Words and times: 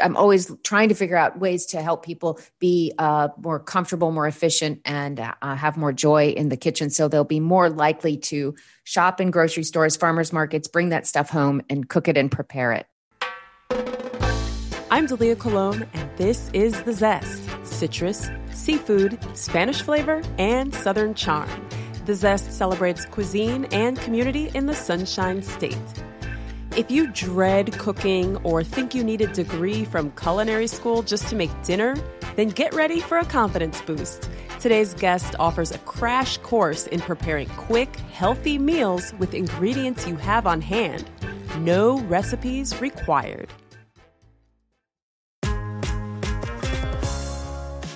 I'm 0.00 0.16
always 0.16 0.50
trying 0.62 0.88
to 0.88 0.94
figure 0.94 1.16
out 1.16 1.38
ways 1.38 1.66
to 1.66 1.82
help 1.82 2.04
people 2.04 2.38
be 2.58 2.92
uh, 2.98 3.28
more 3.38 3.58
comfortable, 3.58 4.10
more 4.10 4.26
efficient, 4.26 4.80
and 4.84 5.20
uh, 5.20 5.32
have 5.42 5.76
more 5.76 5.92
joy 5.92 6.28
in 6.28 6.48
the 6.48 6.56
kitchen. 6.56 6.90
So 6.90 7.08
they'll 7.08 7.24
be 7.24 7.40
more 7.40 7.68
likely 7.70 8.16
to 8.18 8.54
shop 8.84 9.20
in 9.20 9.30
grocery 9.30 9.64
stores, 9.64 9.96
farmers 9.96 10.32
markets, 10.32 10.68
bring 10.68 10.90
that 10.90 11.06
stuff 11.06 11.30
home 11.30 11.62
and 11.68 11.88
cook 11.88 12.08
it 12.08 12.16
and 12.16 12.30
prepare 12.30 12.72
it. 12.72 12.86
I'm 14.90 15.06
Dalia 15.06 15.38
Colon, 15.38 15.86
and 15.92 16.10
this 16.16 16.50
is 16.54 16.82
The 16.82 16.94
Zest 16.94 17.42
citrus, 17.62 18.30
seafood, 18.50 19.18
Spanish 19.36 19.82
flavor, 19.82 20.22
and 20.38 20.74
Southern 20.74 21.14
charm. 21.14 21.48
The 22.06 22.14
Zest 22.14 22.52
celebrates 22.52 23.04
cuisine 23.04 23.66
and 23.66 24.00
community 24.00 24.50
in 24.54 24.66
the 24.66 24.74
Sunshine 24.74 25.42
State. 25.42 25.76
If 26.78 26.92
you 26.92 27.08
dread 27.08 27.72
cooking 27.76 28.36
or 28.44 28.62
think 28.62 28.94
you 28.94 29.02
need 29.02 29.20
a 29.20 29.26
degree 29.26 29.84
from 29.84 30.12
culinary 30.12 30.68
school 30.68 31.02
just 31.02 31.26
to 31.26 31.34
make 31.34 31.50
dinner, 31.64 31.96
then 32.36 32.50
get 32.50 32.72
ready 32.72 33.00
for 33.00 33.18
a 33.18 33.24
confidence 33.24 33.80
boost. 33.80 34.30
Today's 34.60 34.94
guest 34.94 35.34
offers 35.40 35.72
a 35.72 35.78
crash 35.78 36.38
course 36.38 36.86
in 36.86 37.00
preparing 37.00 37.48
quick, 37.56 37.96
healthy 38.12 38.58
meals 38.58 39.12
with 39.18 39.34
ingredients 39.34 40.06
you 40.06 40.14
have 40.14 40.46
on 40.46 40.60
hand. 40.60 41.10
No 41.58 41.98
recipes 42.02 42.80
required. 42.80 43.52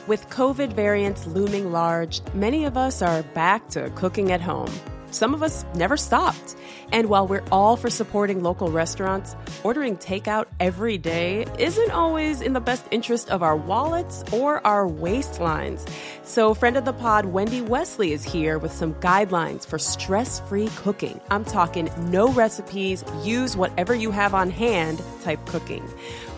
With 0.08 0.28
COVID 0.28 0.72
variants 0.72 1.24
looming 1.28 1.70
large, 1.70 2.20
many 2.34 2.64
of 2.64 2.76
us 2.76 3.00
are 3.00 3.22
back 3.32 3.68
to 3.68 3.90
cooking 3.90 4.32
at 4.32 4.40
home. 4.40 4.72
Some 5.12 5.34
of 5.34 5.42
us 5.44 5.64
never 5.76 5.96
stopped. 5.96 6.56
And 6.92 7.08
while 7.08 7.26
we're 7.26 7.42
all 7.50 7.76
for 7.76 7.88
supporting 7.88 8.42
local 8.42 8.70
restaurants, 8.70 9.34
ordering 9.64 9.96
takeout 9.96 10.44
every 10.60 10.98
day 10.98 11.46
isn't 11.58 11.90
always 11.90 12.42
in 12.42 12.52
the 12.52 12.60
best 12.60 12.84
interest 12.90 13.30
of 13.30 13.42
our 13.42 13.56
wallets 13.56 14.22
or 14.30 14.64
our 14.66 14.86
waistlines. 14.86 15.88
So, 16.22 16.52
friend 16.52 16.76
of 16.76 16.84
the 16.84 16.92
pod, 16.92 17.24
Wendy 17.26 17.62
Wesley 17.62 18.12
is 18.12 18.22
here 18.22 18.58
with 18.58 18.72
some 18.72 18.92
guidelines 18.96 19.66
for 19.66 19.78
stress 19.78 20.40
free 20.40 20.68
cooking. 20.76 21.18
I'm 21.30 21.46
talking 21.46 21.90
no 22.10 22.30
recipes, 22.30 23.04
use 23.24 23.56
whatever 23.56 23.94
you 23.94 24.10
have 24.10 24.34
on 24.34 24.50
hand 24.50 25.02
type 25.22 25.44
cooking. 25.46 25.88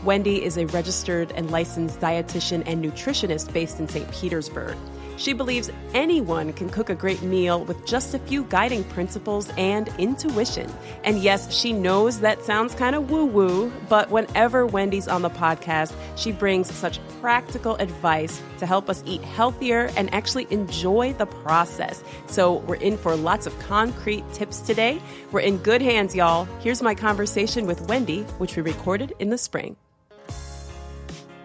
Wendy 0.05 0.44
is 0.44 0.56
a 0.56 0.66
registered 0.66 1.32
and 1.32 1.50
licensed 1.50 1.98
dietitian 1.98 2.62
and 2.66 2.84
nutritionist 2.84 3.52
based 3.52 3.80
in 3.80 3.88
St. 3.88 4.10
Petersburg. 4.12 4.77
She 5.16 5.32
believes 5.32 5.70
anyone 5.92 6.52
can 6.52 6.68
cook 6.68 6.90
a 6.90 6.94
great 6.94 7.22
meal 7.22 7.64
with 7.64 7.86
just 7.86 8.14
a 8.14 8.18
few 8.18 8.44
guiding 8.44 8.84
principles 8.84 9.50
and 9.56 9.88
intuition. 9.98 10.70
And 11.04 11.18
yes, 11.18 11.52
she 11.52 11.72
knows 11.72 12.20
that 12.20 12.44
sounds 12.44 12.74
kind 12.74 12.96
of 12.96 13.10
woo 13.10 13.24
woo, 13.24 13.72
but 13.88 14.10
whenever 14.10 14.66
Wendy's 14.66 15.08
on 15.08 15.22
the 15.22 15.30
podcast, 15.30 15.94
she 16.16 16.32
brings 16.32 16.72
such 16.74 16.98
practical 17.20 17.76
advice 17.76 18.42
to 18.58 18.66
help 18.66 18.90
us 18.90 19.02
eat 19.06 19.22
healthier 19.22 19.90
and 19.96 20.12
actually 20.12 20.46
enjoy 20.50 21.12
the 21.14 21.26
process. 21.26 22.02
So 22.26 22.54
we're 22.54 22.74
in 22.76 22.98
for 22.98 23.14
lots 23.14 23.46
of 23.46 23.58
concrete 23.60 24.24
tips 24.32 24.60
today. 24.60 25.00
We're 25.30 25.41
in 25.41 25.58
good 25.58 25.82
hands, 25.82 26.14
y'all. 26.14 26.47
Here's 26.60 26.82
my 26.82 26.94
conversation 26.94 27.66
with 27.66 27.80
Wendy, 27.82 28.22
which 28.38 28.56
we 28.56 28.62
recorded 28.62 29.12
in 29.19 29.30
the 29.30 29.38
spring. 29.38 29.76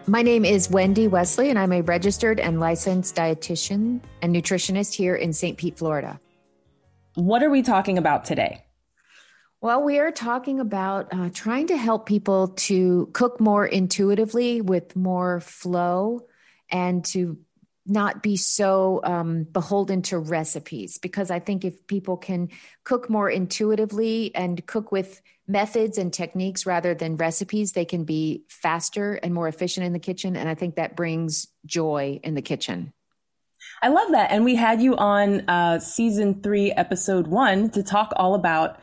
My 0.09 0.23
name 0.23 0.43
is 0.43 0.71
Wendy 0.71 1.07
Wesley, 1.07 1.51
and 1.51 1.59
I'm 1.59 1.71
a 1.71 1.81
registered 1.81 2.39
and 2.39 2.59
licensed 2.59 3.15
dietitian 3.15 4.01
and 4.23 4.35
nutritionist 4.35 4.95
here 4.95 5.15
in 5.15 5.33
St. 5.33 5.55
Pete, 5.55 5.77
Florida. 5.77 6.19
What 7.13 7.43
are 7.43 7.49
we 7.51 7.61
talking 7.61 7.99
about 7.99 8.25
today? 8.25 8.65
Well, 9.61 9.83
we 9.83 9.99
are 9.99 10.09
talking 10.09 10.59
about 10.59 11.13
uh, 11.13 11.29
trying 11.31 11.67
to 11.67 11.77
help 11.77 12.07
people 12.07 12.47
to 12.47 13.11
cook 13.13 13.39
more 13.39 13.67
intuitively 13.67 14.61
with 14.61 14.95
more 14.95 15.41
flow 15.41 16.25
and 16.71 17.05
to 17.05 17.37
not 17.85 18.23
be 18.23 18.35
so 18.35 19.01
um, 19.03 19.43
beholden 19.43 20.01
to 20.03 20.17
recipes 20.17 20.97
because 20.97 21.29
I 21.29 21.37
think 21.37 21.63
if 21.63 21.85
people 21.85 22.17
can 22.17 22.49
cook 22.83 23.11
more 23.11 23.29
intuitively 23.29 24.33
and 24.33 24.65
cook 24.65 24.91
with 24.91 25.21
methods 25.49 25.97
and 25.97 26.13
techniques 26.13 26.65
rather 26.65 26.93
than 26.93 27.17
recipes, 27.17 27.73
they 27.73 27.83
can 27.83 28.05
be 28.05 28.43
faster 28.47 29.15
and 29.15 29.33
more 29.33 29.47
efficient 29.47 29.85
in 29.85 29.93
the 29.93 29.99
kitchen. 29.99 30.35
And 30.37 30.47
I 30.47 30.53
think 30.53 30.75
that 30.75 30.95
brings 30.95 31.47
joy 31.65 32.19
in 32.23 32.35
the 32.35 32.41
kitchen. 32.41 32.93
I 33.81 33.89
love 33.89 34.11
that. 34.11 34.31
And 34.31 34.45
we 34.45 34.55
had 34.55 34.81
you 34.81 34.95
on 34.95 35.41
uh, 35.49 35.79
season 35.79 36.41
three, 36.41 36.71
episode 36.71 37.27
one, 37.27 37.69
to 37.71 37.83
talk 37.83 38.13
all 38.15 38.35
about 38.35 38.79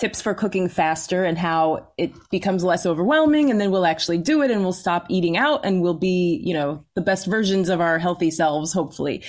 tips 0.00 0.22
for 0.22 0.32
cooking 0.32 0.66
faster 0.68 1.24
and 1.24 1.36
how 1.36 1.86
it 1.98 2.12
becomes 2.30 2.64
less 2.64 2.86
overwhelming 2.86 3.50
and 3.50 3.60
then 3.60 3.70
we'll 3.70 3.84
actually 3.84 4.16
do 4.16 4.40
it 4.40 4.50
and 4.50 4.62
we'll 4.62 4.72
stop 4.72 5.04
eating 5.10 5.36
out 5.36 5.64
and 5.64 5.82
we'll 5.82 5.92
be 5.92 6.40
you 6.42 6.54
know 6.54 6.82
the 6.94 7.02
best 7.02 7.26
versions 7.26 7.68
of 7.68 7.82
our 7.82 7.98
healthy 7.98 8.30
selves 8.30 8.72
hopefully 8.72 9.22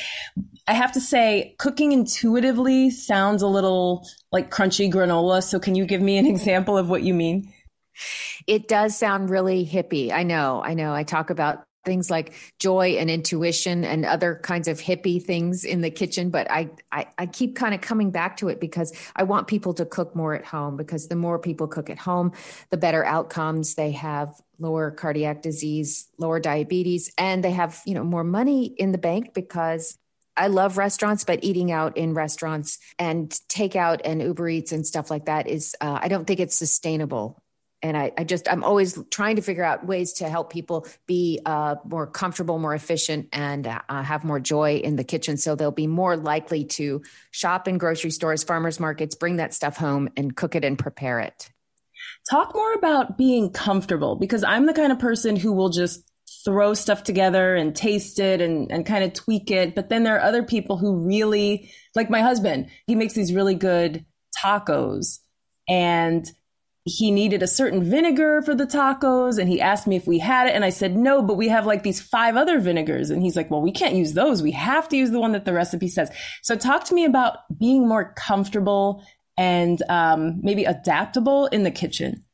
i 0.72 0.74
have 0.74 0.94
to 0.94 1.02
say 1.02 1.54
cooking 1.60 1.92
intuitively 1.92 2.90
sounds 2.90 3.42
a 3.42 3.48
little 3.48 4.08
like 4.32 4.50
crunchy 4.50 4.90
granola. 4.90 5.44
So 5.44 5.60
can 5.60 5.76
you 5.76 5.86
give 5.86 6.02
me 6.02 6.18
an 6.18 6.26
example 6.36 6.78
of 6.78 6.90
what 6.90 7.04
you 7.04 7.14
mean? 7.14 7.54
It 8.48 8.70
does 8.70 8.98
sound 8.98 9.30
really 9.30 9.66
hippie. 9.66 10.12
I 10.12 10.24
know 10.24 10.64
i 10.64 10.74
know. 10.74 10.94
I 10.94 11.04
talk 11.04 11.30
about 11.30 11.64
things 11.84 12.10
like 12.10 12.34
joy 12.60 12.92
and 13.00 13.10
intuition 13.10 13.84
and 13.84 14.06
other 14.06 14.40
kinds 14.44 14.68
of 14.70 14.80
hippie 14.80 15.22
things 15.22 15.64
in 15.64 15.82
the 15.82 15.90
kitchen 15.90 16.30
but 16.30 16.46
I, 16.52 16.70
I 16.92 17.08
i, 17.18 17.26
keep 17.26 17.56
kind 17.56 17.74
of 17.74 17.82
coming 17.82 18.12
back 18.12 18.38
to 18.38 18.50
it 18.50 18.60
because 18.60 18.94
i 19.16 19.24
want 19.24 19.48
people 19.48 19.74
to 19.74 19.86
cook 19.88 20.16
more 20.16 20.36
at 20.36 20.46
home 20.46 20.78
because 20.78 21.08
the 21.08 21.16
more 21.16 21.40
people 21.40 21.68
cook 21.68 21.90
at 21.90 21.98
home 21.98 22.34
the 22.70 22.78
better 22.78 23.04
outcomes. 23.04 23.74
They 23.74 23.94
have 23.94 24.30
lower 24.60 24.92
cardiac 24.92 25.42
disease 25.42 26.08
lower 26.20 26.40
diabetes 26.40 27.12
and 27.18 27.44
they 27.44 27.50
have 27.50 27.82
you 27.88 27.96
know 27.96 28.04
more 28.04 28.24
money 28.24 28.76
in 28.78 28.92
the 28.92 29.00
bank 29.00 29.34
because 29.34 29.98
I 30.42 30.48
love 30.48 30.80
restaurants, 30.80 31.24
but 31.24 31.44
eating 31.44 31.72
out 31.72 31.98
in 31.98 32.16
restaurants 32.16 32.80
and 32.98 33.30
takeout 33.48 34.02
and 34.04 34.20
Uber 34.24 34.50
Eats 34.50 34.72
and 34.72 34.88
stuff 34.88 35.12
like 35.12 35.26
that 35.26 35.48
is, 35.48 35.76
uh, 35.80 36.00
I 36.02 36.08
don't 36.08 36.26
think 36.26 36.40
it's 36.40 36.58
sustainable. 36.58 37.44
And 37.84 37.96
I, 37.98 38.12
I, 38.16 38.24
just 38.24 38.48
i'm 38.48 38.64
always 38.64 38.98
trying 39.10 39.38
to 39.38 39.42
figure 39.42 39.64
out 39.64 39.86
ways 39.86 40.14
to 40.14 40.30
help 40.30 40.52
people 40.52 40.88
be 41.08 41.40
uh, 41.46 41.76
more 41.84 42.06
comfortable 42.06 42.60
more 42.60 42.76
efficient 42.76 43.30
and 43.34 43.66
uh, 43.66 44.04
have 44.04 44.24
more 44.24 44.40
joy 44.40 44.78
in 44.78 44.96
the 44.96 45.04
kitchen. 45.04 45.38
So 45.38 45.56
they'll 45.56 45.72
be 45.72 45.88
more 45.88 46.18
likely 46.18 46.66
to 46.66 47.04
shop 47.32 47.68
in 47.68 47.78
grocery 47.78 48.12
stores 48.12 48.44
farmers 48.44 48.80
markets 48.80 49.16
bring 49.16 49.38
that 49.38 49.54
stuff 49.54 49.78
home 49.78 50.10
and 50.18 50.36
cook 50.36 50.56
it 50.56 50.66
and 50.66 50.78
prepare 50.78 51.20
it. 51.20 51.50
Talk 52.30 52.54
more 52.56 52.74
about 52.74 53.18
being 53.18 53.52
comfortable 53.52 54.16
because 54.16 54.44
i'm 54.44 54.66
the 54.66 54.74
kind 54.74 54.92
of 54.92 54.98
person 55.00 55.36
who 55.36 55.54
will 55.54 55.70
just 55.70 56.11
throw 56.44 56.74
stuff 56.74 57.04
together 57.04 57.56
and 57.56 57.76
taste 57.76 58.20
it 58.20 58.42
and, 58.42 58.72
and 58.72 58.86
kind 58.86 59.04
of 59.04 59.14
tweak 59.14 59.52
it. 59.52 59.76
But 59.76 59.90
then 59.90 60.04
there 60.04 60.16
are 60.16 60.24
other 60.24 60.44
people 60.44 60.78
who 60.78 61.06
really 61.06 61.72
like 61.96 62.10
my 62.10 62.22
husband 62.22 62.70
he 62.88 62.96
makes 62.96 63.14
these 63.14 63.34
really 63.34 63.56
good 63.56 64.06
tacos. 64.38 65.20
And 65.68 66.30
he 66.84 67.12
needed 67.12 67.44
a 67.44 67.48
certain 67.48 67.84
vinegar 67.84 68.42
for 68.42 68.56
the 68.56 68.66
tacos 68.66 69.38
and 69.38 69.48
he 69.48 69.62
asked 69.62 69.86
me 69.86 69.96
if 69.96 70.08
we 70.08 70.18
had 70.18 70.48
it. 70.48 70.56
And 70.56 70.66
I 70.66 70.70
said 70.70 70.96
no 70.96 71.22
but 71.22 71.38
we 71.38 71.48
have 71.50 71.66
like 71.66 71.84
these 71.84 72.02
five 72.02 72.36
other 72.36 72.60
vinegars. 72.60 73.10
And 73.10 73.22
he's 73.22 73.36
like 73.36 73.52
well 73.52 73.62
we 73.62 73.72
can't 73.72 73.96
use 73.96 74.14
those. 74.14 74.42
We 74.42 74.52
have 74.52 74.90
to 74.90 74.98
use 74.98 75.12
the 75.12 75.20
one 75.20 75.34
that 75.34 75.46
the 75.46 75.54
recipe 75.54 75.88
says. 75.88 76.10
So 76.42 76.56
talk 76.56 76.86
to 76.86 76.96
me 76.96 77.06
about 77.06 77.38
being 77.58 77.88
more 77.88 78.14
comfortable 78.14 79.04
and 79.38 79.82
um, 79.90 80.40
maybe 80.42 80.66
adaptable 80.66 81.48
in 81.48 81.64
the 81.64 81.72
kitchen 81.72 82.26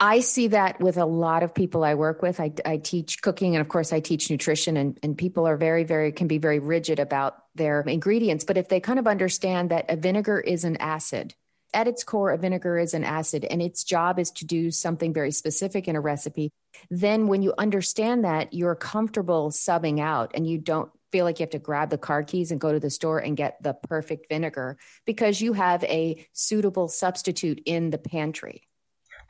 I 0.00 0.20
see 0.20 0.48
that 0.48 0.80
with 0.80 0.96
a 0.96 1.06
lot 1.06 1.42
of 1.42 1.54
people 1.54 1.84
I 1.84 1.94
work 1.94 2.20
with. 2.20 2.40
I, 2.40 2.52
I 2.64 2.78
teach 2.78 3.22
cooking 3.22 3.54
and, 3.54 3.60
of 3.60 3.68
course, 3.68 3.92
I 3.92 4.00
teach 4.00 4.28
nutrition, 4.28 4.76
and, 4.76 4.98
and 5.02 5.16
people 5.16 5.46
are 5.46 5.56
very, 5.56 5.84
very, 5.84 6.10
can 6.10 6.26
be 6.26 6.38
very 6.38 6.58
rigid 6.58 6.98
about 6.98 7.36
their 7.54 7.80
ingredients. 7.82 8.44
But 8.44 8.58
if 8.58 8.68
they 8.68 8.80
kind 8.80 8.98
of 8.98 9.06
understand 9.06 9.70
that 9.70 9.86
a 9.88 9.96
vinegar 9.96 10.40
is 10.40 10.64
an 10.64 10.76
acid, 10.78 11.34
at 11.72 11.88
its 11.88 12.04
core, 12.04 12.30
a 12.30 12.38
vinegar 12.38 12.78
is 12.78 12.94
an 12.94 13.04
acid 13.04 13.44
and 13.44 13.60
its 13.60 13.82
job 13.82 14.18
is 14.18 14.30
to 14.32 14.44
do 14.44 14.70
something 14.70 15.12
very 15.12 15.32
specific 15.32 15.88
in 15.88 15.96
a 15.96 16.00
recipe. 16.00 16.50
Then, 16.90 17.26
when 17.26 17.42
you 17.42 17.54
understand 17.58 18.24
that, 18.24 18.52
you're 18.52 18.76
comfortable 18.76 19.50
subbing 19.50 20.00
out 20.00 20.32
and 20.34 20.46
you 20.46 20.58
don't 20.58 20.90
feel 21.12 21.24
like 21.24 21.38
you 21.38 21.44
have 21.44 21.50
to 21.50 21.58
grab 21.58 21.90
the 21.90 21.98
car 21.98 22.24
keys 22.24 22.50
and 22.50 22.60
go 22.60 22.72
to 22.72 22.80
the 22.80 22.90
store 22.90 23.18
and 23.18 23.36
get 23.36 23.62
the 23.62 23.74
perfect 23.74 24.28
vinegar 24.28 24.76
because 25.04 25.40
you 25.40 25.52
have 25.52 25.84
a 25.84 26.26
suitable 26.32 26.88
substitute 26.88 27.62
in 27.64 27.90
the 27.90 27.98
pantry. 27.98 28.62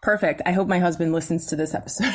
Perfect. 0.05 0.43
I 0.45 0.53
hope 0.53 0.69
my 0.69 0.81
husband 0.81 1.15
listens 1.15 1.47
to 1.47 1.57
this 1.57 1.75
episode. 1.75 2.15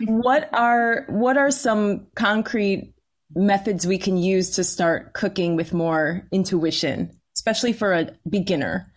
what 0.08 0.48
are 0.54 1.04
what 1.10 1.36
are 1.36 1.50
some 1.50 2.06
concrete 2.14 2.94
methods 3.34 3.86
we 3.86 3.98
can 3.98 4.16
use 4.16 4.52
to 4.52 4.64
start 4.64 5.12
cooking 5.12 5.54
with 5.54 5.74
more 5.74 6.26
intuition, 6.32 7.10
especially 7.36 7.74
for 7.74 7.92
a 7.92 8.10
beginner? 8.26 8.90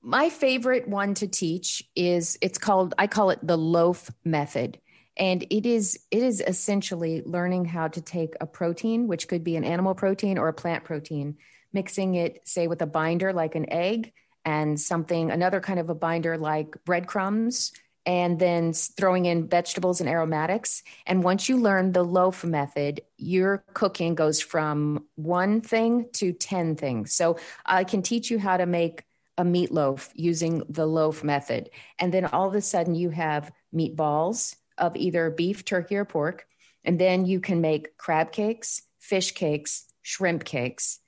My 0.00 0.30
favorite 0.30 0.88
one 0.88 1.12
to 1.16 1.28
teach 1.28 1.82
is 1.94 2.38
it's 2.40 2.56
called 2.56 2.94
I 2.96 3.06
call 3.06 3.28
it 3.28 3.46
the 3.46 3.58
loaf 3.58 4.10
method. 4.24 4.80
And 5.18 5.42
it 5.50 5.66
is 5.66 5.98
it 6.10 6.22
is 6.22 6.40
essentially 6.40 7.20
learning 7.26 7.66
how 7.66 7.88
to 7.88 8.00
take 8.00 8.36
a 8.40 8.46
protein, 8.46 9.06
which 9.06 9.28
could 9.28 9.44
be 9.44 9.56
an 9.56 9.64
animal 9.64 9.94
protein 9.94 10.38
or 10.38 10.48
a 10.48 10.54
plant 10.54 10.84
protein, 10.84 11.36
mixing 11.74 12.14
it 12.14 12.40
say 12.48 12.68
with 12.68 12.80
a 12.80 12.86
binder 12.86 13.34
like 13.34 13.54
an 13.54 13.70
egg 13.70 14.14
and 14.44 14.78
something, 14.80 15.30
another 15.30 15.60
kind 15.60 15.78
of 15.78 15.90
a 15.90 15.94
binder 15.94 16.38
like 16.38 16.76
breadcrumbs, 16.84 17.72
and 18.06 18.38
then 18.38 18.72
throwing 18.72 19.26
in 19.26 19.48
vegetables 19.48 20.00
and 20.00 20.08
aromatics. 20.08 20.82
And 21.06 21.22
once 21.22 21.48
you 21.48 21.58
learn 21.58 21.92
the 21.92 22.02
loaf 22.02 22.42
method, 22.42 23.02
your 23.18 23.62
cooking 23.74 24.14
goes 24.14 24.40
from 24.40 25.04
one 25.16 25.60
thing 25.60 26.06
to 26.14 26.32
10 26.32 26.76
things. 26.76 27.12
So 27.12 27.38
I 27.66 27.84
can 27.84 28.00
teach 28.00 28.30
you 28.30 28.38
how 28.38 28.56
to 28.56 28.64
make 28.64 29.04
a 29.36 29.44
meatloaf 29.44 30.08
using 30.14 30.62
the 30.70 30.86
loaf 30.86 31.22
method. 31.22 31.68
And 31.98 32.12
then 32.12 32.24
all 32.24 32.48
of 32.48 32.54
a 32.54 32.62
sudden 32.62 32.94
you 32.94 33.10
have 33.10 33.52
meatballs 33.74 34.56
of 34.78 34.96
either 34.96 35.28
beef, 35.30 35.64
turkey, 35.64 35.96
or 35.96 36.06
pork. 36.06 36.46
And 36.84 36.98
then 36.98 37.26
you 37.26 37.40
can 37.40 37.60
make 37.60 37.98
crab 37.98 38.32
cakes, 38.32 38.82
fish 38.98 39.32
cakes, 39.32 39.84
shrimp 40.00 40.44
cakes. 40.44 41.00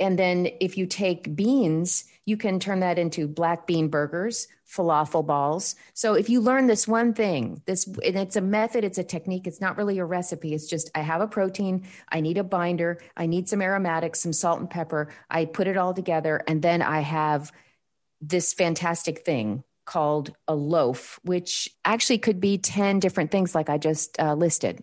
And 0.00 0.18
then 0.18 0.48
if 0.60 0.76
you 0.76 0.86
take 0.86 1.36
beans, 1.36 2.04
you 2.26 2.36
can 2.36 2.58
turn 2.58 2.80
that 2.80 2.98
into 2.98 3.28
black 3.28 3.66
bean 3.66 3.88
burgers, 3.88 4.48
falafel 4.68 5.24
balls. 5.24 5.76
So 5.92 6.14
if 6.14 6.28
you 6.28 6.40
learn 6.40 6.66
this 6.66 6.88
one 6.88 7.12
thing, 7.12 7.62
this 7.66 7.86
and 7.86 8.16
it's 8.16 8.36
a 8.36 8.40
method, 8.40 8.82
it's 8.82 8.98
a 8.98 9.04
technique, 9.04 9.46
it's 9.46 9.60
not 9.60 9.76
really 9.76 9.98
a 9.98 10.04
recipe. 10.04 10.54
It's 10.54 10.66
just 10.66 10.90
I 10.94 11.00
have 11.00 11.20
a 11.20 11.28
protein, 11.28 11.86
I 12.08 12.20
need 12.20 12.38
a 12.38 12.44
binder, 12.44 12.98
I 13.16 13.26
need 13.26 13.48
some 13.48 13.62
aromatics, 13.62 14.20
some 14.20 14.32
salt 14.32 14.60
and 14.60 14.70
pepper. 14.70 15.12
I 15.30 15.44
put 15.44 15.66
it 15.66 15.76
all 15.76 15.94
together 15.94 16.42
and 16.48 16.62
then 16.62 16.82
I 16.82 17.00
have 17.00 17.52
this 18.20 18.52
fantastic 18.52 19.24
thing 19.24 19.62
called 19.84 20.34
a 20.48 20.54
loaf, 20.54 21.20
which 21.24 21.68
actually 21.84 22.18
could 22.18 22.40
be 22.40 22.56
10 22.56 23.00
different 23.00 23.30
things 23.30 23.54
like 23.54 23.68
I 23.68 23.76
just 23.76 24.18
uh, 24.18 24.34
listed. 24.34 24.82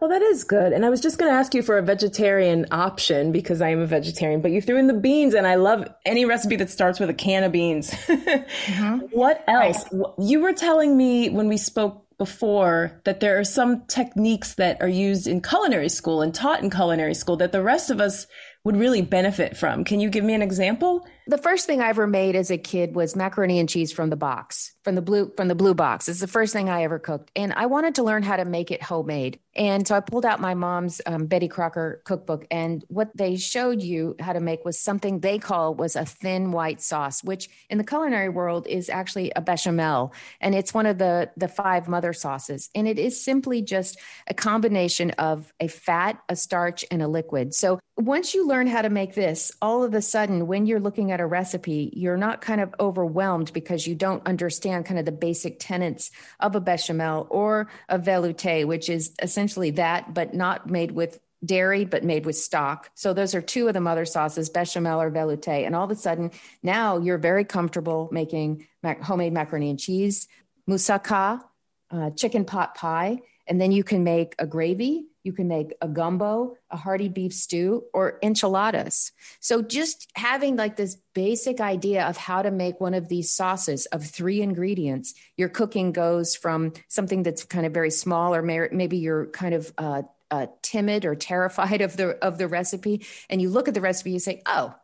Well, 0.00 0.10
that 0.10 0.22
is 0.22 0.44
good. 0.44 0.72
And 0.72 0.84
I 0.84 0.90
was 0.90 1.00
just 1.00 1.18
going 1.18 1.30
to 1.30 1.36
ask 1.36 1.54
you 1.54 1.62
for 1.62 1.78
a 1.78 1.82
vegetarian 1.82 2.66
option 2.70 3.32
because 3.32 3.62
I 3.62 3.68
am 3.70 3.80
a 3.80 3.86
vegetarian, 3.86 4.40
but 4.40 4.50
you 4.50 4.60
threw 4.60 4.76
in 4.76 4.86
the 4.86 4.92
beans, 4.92 5.34
and 5.34 5.46
I 5.46 5.54
love 5.54 5.86
any 6.04 6.24
recipe 6.24 6.56
that 6.56 6.68
starts 6.68 7.00
with 7.00 7.08
a 7.08 7.14
can 7.14 7.44
of 7.44 7.52
beans. 7.52 7.90
mm-hmm. 7.90 8.98
What 9.12 9.44
else? 9.46 9.84
Right. 9.92 10.12
You 10.18 10.40
were 10.40 10.52
telling 10.52 10.96
me 10.96 11.30
when 11.30 11.48
we 11.48 11.56
spoke 11.56 12.04
before 12.18 13.00
that 13.04 13.20
there 13.20 13.38
are 13.38 13.44
some 13.44 13.86
techniques 13.86 14.54
that 14.54 14.80
are 14.80 14.88
used 14.88 15.26
in 15.26 15.40
culinary 15.40 15.88
school 15.88 16.22
and 16.22 16.34
taught 16.34 16.62
in 16.62 16.70
culinary 16.70 17.14
school 17.14 17.36
that 17.36 17.52
the 17.52 17.62
rest 17.62 17.90
of 17.90 18.00
us 18.00 18.26
would 18.64 18.76
really 18.76 19.02
benefit 19.02 19.56
from. 19.56 19.84
Can 19.84 20.00
you 20.00 20.08
give 20.08 20.24
me 20.24 20.34
an 20.34 20.42
example? 20.42 21.06
The 21.26 21.38
first 21.38 21.66
thing 21.66 21.80
I 21.80 21.88
ever 21.88 22.06
made 22.06 22.34
as 22.36 22.50
a 22.50 22.58
kid 22.58 22.94
was 22.94 23.16
macaroni 23.16 23.58
and 23.58 23.68
cheese 23.68 23.92
from 23.92 24.10
the 24.10 24.16
box, 24.16 24.73
from 24.84 24.94
the 24.94 25.02
blue 25.02 25.32
from 25.36 25.48
the 25.48 25.54
blue 25.54 25.74
box. 25.74 26.08
It's 26.08 26.20
the 26.20 26.26
first 26.26 26.52
thing 26.52 26.68
I 26.68 26.84
ever 26.84 26.98
cooked, 26.98 27.30
and 27.34 27.52
I 27.54 27.66
wanted 27.66 27.96
to 27.96 28.02
learn 28.02 28.22
how 28.22 28.36
to 28.36 28.44
make 28.44 28.70
it 28.70 28.82
homemade. 28.82 29.40
And 29.56 29.86
so 29.86 29.96
I 29.96 30.00
pulled 30.00 30.26
out 30.26 30.40
my 30.40 30.54
mom's 30.54 31.00
um, 31.06 31.26
Betty 31.26 31.48
Crocker 31.48 32.02
cookbook, 32.04 32.46
and 32.50 32.84
what 32.88 33.16
they 33.16 33.36
showed 33.36 33.82
you 33.82 34.14
how 34.20 34.34
to 34.34 34.40
make 34.40 34.64
was 34.64 34.78
something 34.78 35.20
they 35.20 35.38
call 35.38 35.74
was 35.74 35.96
a 35.96 36.04
thin 36.04 36.52
white 36.52 36.82
sauce, 36.82 37.24
which 37.24 37.48
in 37.70 37.78
the 37.78 37.84
culinary 37.84 38.28
world 38.28 38.66
is 38.66 38.90
actually 38.90 39.32
a 39.34 39.40
bechamel, 39.40 40.12
and 40.40 40.54
it's 40.54 40.74
one 40.74 40.86
of 40.86 40.98
the 40.98 41.30
the 41.36 41.48
five 41.48 41.88
mother 41.88 42.12
sauces, 42.12 42.68
and 42.74 42.86
it 42.86 42.98
is 42.98 43.24
simply 43.24 43.62
just 43.62 43.98
a 44.26 44.34
combination 44.34 45.10
of 45.12 45.52
a 45.60 45.68
fat, 45.68 46.20
a 46.28 46.36
starch, 46.36 46.84
and 46.90 47.02
a 47.02 47.08
liquid. 47.08 47.54
So 47.54 47.80
once 47.96 48.34
you 48.34 48.46
learn 48.46 48.66
how 48.66 48.82
to 48.82 48.90
make 48.90 49.14
this, 49.14 49.52
all 49.62 49.84
of 49.84 49.94
a 49.94 50.02
sudden, 50.02 50.48
when 50.48 50.66
you're 50.66 50.80
looking 50.80 51.12
at 51.12 51.20
a 51.20 51.26
recipe, 51.26 51.92
you're 51.94 52.16
not 52.16 52.40
kind 52.40 52.60
of 52.60 52.74
overwhelmed 52.80 53.52
because 53.52 53.86
you 53.86 53.94
don't 53.94 54.26
understand 54.26 54.73
kind 54.82 54.98
of 54.98 55.04
the 55.04 55.12
basic 55.12 55.58
tenets 55.60 56.10
of 56.40 56.56
a 56.56 56.60
bechamel 56.60 57.26
or 57.30 57.68
a 57.88 57.98
velouté, 57.98 58.66
which 58.66 58.88
is 58.88 59.12
essentially 59.22 59.70
that, 59.72 60.14
but 60.14 60.34
not 60.34 60.68
made 60.68 60.90
with 60.90 61.20
dairy, 61.44 61.84
but 61.84 62.02
made 62.04 62.26
with 62.26 62.36
stock. 62.36 62.90
So 62.94 63.12
those 63.12 63.34
are 63.34 63.42
two 63.42 63.68
of 63.68 63.74
the 63.74 63.80
mother 63.80 64.04
sauces, 64.04 64.50
bechamel 64.50 65.00
or 65.00 65.10
velouté. 65.10 65.66
And 65.66 65.76
all 65.76 65.84
of 65.84 65.90
a 65.90 65.94
sudden, 65.94 66.30
now 66.62 66.98
you're 66.98 67.18
very 67.18 67.44
comfortable 67.44 68.08
making 68.10 68.66
mac- 68.82 69.02
homemade 69.02 69.32
macaroni 69.32 69.70
and 69.70 69.78
cheese, 69.78 70.26
moussaka, 70.68 71.42
uh, 71.90 72.10
chicken 72.10 72.44
pot 72.44 72.74
pie, 72.74 73.20
and 73.46 73.60
then 73.60 73.72
you 73.72 73.84
can 73.84 74.04
make 74.04 74.34
a 74.38 74.46
gravy 74.46 75.06
you 75.24 75.32
can 75.32 75.48
make 75.48 75.74
a 75.80 75.88
gumbo, 75.88 76.56
a 76.70 76.76
hearty 76.76 77.08
beef 77.08 77.32
stew, 77.32 77.84
or 77.92 78.18
enchiladas. 78.22 79.10
So 79.40 79.62
just 79.62 80.10
having 80.14 80.56
like 80.56 80.76
this 80.76 80.98
basic 81.14 81.60
idea 81.60 82.06
of 82.06 82.16
how 82.16 82.42
to 82.42 82.50
make 82.50 82.80
one 82.80 82.94
of 82.94 83.08
these 83.08 83.30
sauces 83.30 83.86
of 83.86 84.04
three 84.04 84.42
ingredients, 84.42 85.14
your 85.36 85.48
cooking 85.48 85.92
goes 85.92 86.36
from 86.36 86.74
something 86.88 87.22
that's 87.22 87.44
kind 87.44 87.66
of 87.66 87.72
very 87.72 87.90
small, 87.90 88.34
or 88.34 88.42
maybe 88.42 88.98
you're 88.98 89.26
kind 89.26 89.54
of 89.54 89.72
uh, 89.78 90.02
uh, 90.30 90.46
timid 90.62 91.04
or 91.04 91.14
terrified 91.14 91.80
of 91.80 91.96
the 91.96 92.10
of 92.24 92.38
the 92.38 92.46
recipe, 92.46 93.06
and 93.30 93.40
you 93.40 93.48
look 93.48 93.66
at 93.66 93.74
the 93.74 93.80
recipe, 93.80 94.10
you 94.12 94.18
say, 94.18 94.42
"Oh, 94.46 94.74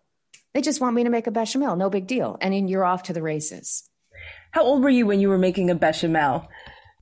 they 0.54 0.62
just 0.62 0.80
want 0.80 0.96
me 0.96 1.04
to 1.04 1.10
make 1.10 1.26
a 1.26 1.30
bechamel, 1.30 1.76
no 1.76 1.90
big 1.90 2.06
deal," 2.06 2.38
and 2.40 2.54
then 2.54 2.66
you're 2.66 2.84
off 2.84 3.04
to 3.04 3.12
the 3.12 3.22
races. 3.22 3.88
How 4.52 4.62
old 4.62 4.82
were 4.82 4.90
you 4.90 5.06
when 5.06 5.20
you 5.20 5.28
were 5.28 5.38
making 5.38 5.70
a 5.70 5.74
bechamel? 5.74 6.48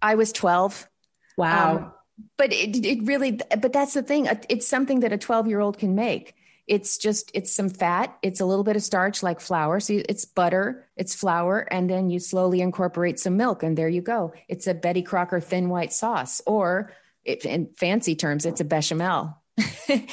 I 0.03 0.17
was 0.17 0.33
twelve. 0.33 0.89
Wow. 1.37 1.77
Um, 1.77 1.93
but 2.37 2.53
it, 2.53 2.85
it 2.85 3.05
really 3.05 3.33
but 3.33 3.73
that's 3.73 3.95
the 3.95 4.03
thing. 4.03 4.29
It's 4.49 4.67
something 4.67 5.01
that 5.01 5.13
a 5.13 5.19
12 5.19 5.49
year 5.49 5.61
old 5.61 5.79
can 5.79 5.95
make. 5.95 6.35
It's 6.67 6.99
just 6.99 7.31
it's 7.35 7.55
some 7.55 7.71
fat. 7.71 8.17
It's 8.23 8.41
a 8.41 8.47
little 8.47 8.65
bit 8.65 8.77
of 8.77 8.83
starch 8.83 9.23
like 9.23 9.41
flour. 9.41 9.81
So 9.81 10.01
it's 10.09 10.25
butter 10.25 10.87
it's 10.97 11.15
flour 11.15 11.61
and 11.71 11.89
then 11.89 12.11
you 12.11 12.21
slowly 12.21 12.61
incorporate 12.61 13.19
some 13.19 13.37
milk 13.37 13.63
and 13.63 13.77
there 13.77 13.89
you 13.89 14.03
go. 14.03 14.33
It's 14.49 14.67
a 14.67 14.75
betty 14.75 15.03
crocker 15.03 15.41
thin 15.41 15.69
white 15.69 15.93
sauce 15.93 16.41
or 16.47 16.93
it, 17.25 17.45
in 17.45 17.71
fancy 17.77 18.15
terms 18.15 18.47
it's 18.47 18.61
a 18.61 18.65
bechamel. 18.65 19.43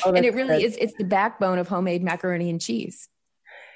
Oh, 0.06 0.14
and 0.14 0.26
it 0.26 0.34
really 0.34 0.64
is 0.64 0.78
it's 0.78 0.94
the 0.94 1.04
backbone 1.04 1.60
of 1.60 1.68
homemade 1.68 2.02
macaroni 2.02 2.50
and 2.50 2.62
cheese 2.62 3.10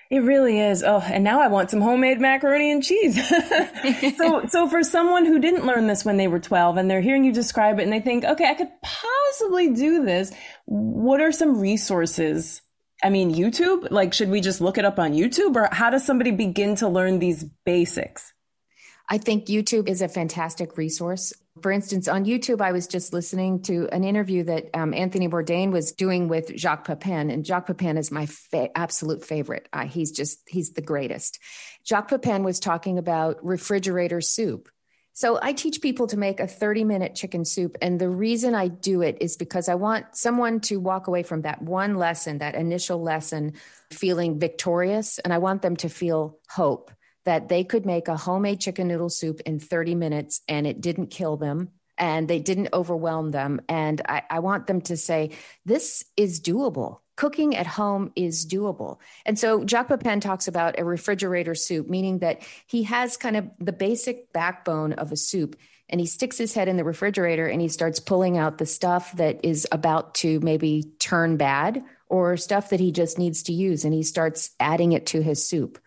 it 0.10 0.24
really 0.24 0.60
is. 0.60 0.84
Oh, 0.84 1.00
and 1.00 1.24
now 1.24 1.40
I 1.40 1.48
want 1.48 1.70
some 1.70 1.82
homemade 1.82 2.20
macaroni 2.20 2.72
and 2.72 2.84
cheese. 2.84 3.16
so, 4.18 4.46
so 4.50 4.68
for 4.68 4.84
someone 4.84 5.26
who 5.26 5.40
didn't 5.40 5.68
learn 5.68 5.86
this 5.86 6.04
when 6.04 6.18
they 6.18 6.28
were 6.28 6.40
12 6.40 6.78
and 6.78 6.90
they're 6.90 7.02
hearing 7.02 7.24
you 7.24 7.32
describe 7.32 7.80
it 7.80 7.84
and 7.84 7.94
they 7.94 8.00
think, 8.00 8.26
okay, 8.26 8.50
I 8.50 8.56
could 8.56 8.72
possibly 8.82 9.74
do 9.74 10.04
this. 10.04 10.34
What 10.66 11.22
are 11.22 11.32
some 11.32 11.60
resources? 11.60 12.62
I 13.04 13.12
mean, 13.12 13.34
YouTube, 13.34 13.92
like, 13.92 14.14
should 14.14 14.30
we 14.30 14.42
just 14.42 14.62
look 14.62 14.78
it 14.78 14.86
up 14.86 14.98
on 14.98 15.14
YouTube 15.14 15.56
or 15.56 15.70
how 15.72 15.92
does 15.92 16.06
somebody 16.06 16.32
begin 16.32 16.76
to 16.78 16.90
learn 16.90 17.20
these 17.20 17.44
basics? 17.66 18.34
I 19.12 19.18
think 19.18 19.48
YouTube 19.48 19.90
is 19.90 20.04
a 20.04 20.08
fantastic 20.08 20.78
resource. 20.78 21.34
For 21.64 21.72
instance, 21.72 22.08
on 22.08 22.26
YouTube, 22.26 22.62
I 22.62 22.72
was 22.72 22.86
just 22.86 23.12
listening 23.12 23.64
to 23.64 23.90
an 23.92 24.04
interview 24.04 24.44
that 24.44 24.70
um, 24.76 24.94
Anthony 24.94 25.28
Bourdain 25.28 25.72
was 25.72 25.92
doing 25.92 26.28
with 26.28 26.56
Jacques 26.56 26.86
Pepin, 26.86 27.32
and 27.32 27.44
Jacques 27.44 27.66
Pepin 27.66 27.98
is 27.98 28.12
my 28.12 28.28
fa- 28.28 28.70
absolute 28.78 29.26
favorite. 29.26 29.68
Uh, 29.74 29.86
he's 29.86 30.12
just 30.12 30.40
he's 30.48 30.74
the 30.74 30.84
greatest. 30.84 31.40
Jacques 31.86 32.10
Pepin 32.10 32.44
was 32.44 32.60
talking 32.60 33.00
about 33.00 33.44
refrigerator 33.44 34.22
soup. 34.22 34.70
So 35.14 35.40
I 35.42 35.54
teach 35.54 35.82
people 35.82 36.08
to 36.08 36.18
make 36.18 36.40
a 36.40 36.48
30 36.48 36.84
minute 36.86 37.16
chicken 37.16 37.44
soup. 37.44 37.78
And 37.82 38.00
the 38.00 38.08
reason 38.08 38.56
I 38.56 38.70
do 38.70 39.02
it 39.02 39.18
is 39.20 39.36
because 39.36 39.68
I 39.68 39.76
want 39.76 40.16
someone 40.16 40.62
to 40.62 40.80
walk 40.80 41.08
away 41.08 41.24
from 41.24 41.42
that 41.42 41.62
one 41.62 41.96
lesson, 41.96 42.38
that 42.38 42.56
initial 42.56 43.02
lesson, 43.02 43.54
feeling 43.92 44.40
victorious. 44.40 45.20
And 45.20 45.34
I 45.34 45.40
want 45.40 45.62
them 45.62 45.76
to 45.78 45.90
feel 45.90 46.38
hope 46.48 46.92
that 47.26 47.50
they 47.50 47.64
could 47.64 47.86
make 47.86 48.08
a 48.08 48.18
homemade 48.18 48.60
chicken 48.60 48.88
noodle 48.88 49.10
soup 49.10 49.42
in 49.42 49.60
30 49.60 49.96
minutes 49.96 50.42
and 50.48 50.66
it 50.66 50.82
didn't 50.82 51.08
kill 51.08 51.38
them 51.38 51.70
and 51.98 52.28
they 52.28 52.40
didn't 52.40 52.70
overwhelm 52.74 53.32
them. 53.32 53.62
And 53.68 54.02
I, 54.08 54.24
I, 54.30 54.40
want 54.40 54.68
them 54.68 54.82
to 54.84 54.96
say, 54.96 55.32
this 55.66 56.06
is 56.16 56.40
doable. 56.40 57.00
Cooking 57.18 57.58
at 57.58 57.68
home 57.68 58.14
is 58.16 58.46
doable. 58.46 59.00
And 59.26 59.38
so 59.38 59.66
Jacques 59.66 59.90
Pepin 59.90 60.22
talks 60.22 60.48
about 60.48 60.80
a 60.80 60.86
refrigerator 60.86 61.54
soup, 61.56 61.90
meaning 61.90 62.20
that 62.20 62.42
he 62.66 62.84
has 62.84 63.18
kind 63.18 63.36
of 63.36 63.50
the 63.60 63.74
basic 63.74 64.32
backbone 64.32 64.94
of 64.94 65.12
a 65.12 65.18
soup 65.18 65.58
and 65.90 66.00
he 66.00 66.08
sticks 66.08 66.38
his 66.38 66.54
head 66.54 66.68
in 66.68 66.78
the 66.78 66.84
refrigerator 66.84 67.48
and 67.48 67.60
he 67.60 67.68
starts 67.68 68.00
pulling 68.00 68.38
out 68.38 68.58
the 68.58 68.66
stuff 68.66 69.12
that 69.14 69.44
is 69.44 69.68
about 69.72 70.16
to 70.16 70.40
maybe 70.40 70.94
turn 71.00 71.36
bad 71.36 71.84
or 72.08 72.38
stuff 72.38 72.70
that 72.70 72.80
he 72.80 72.92
just 72.92 73.18
needs 73.18 73.44
to 73.44 73.54
use 73.54 73.84
and 73.84 73.94
he 73.94 74.04
starts 74.04 74.52
adding 74.60 74.94
it 74.94 75.08
to 75.08 75.22
his 75.22 75.46
soup 75.46 75.80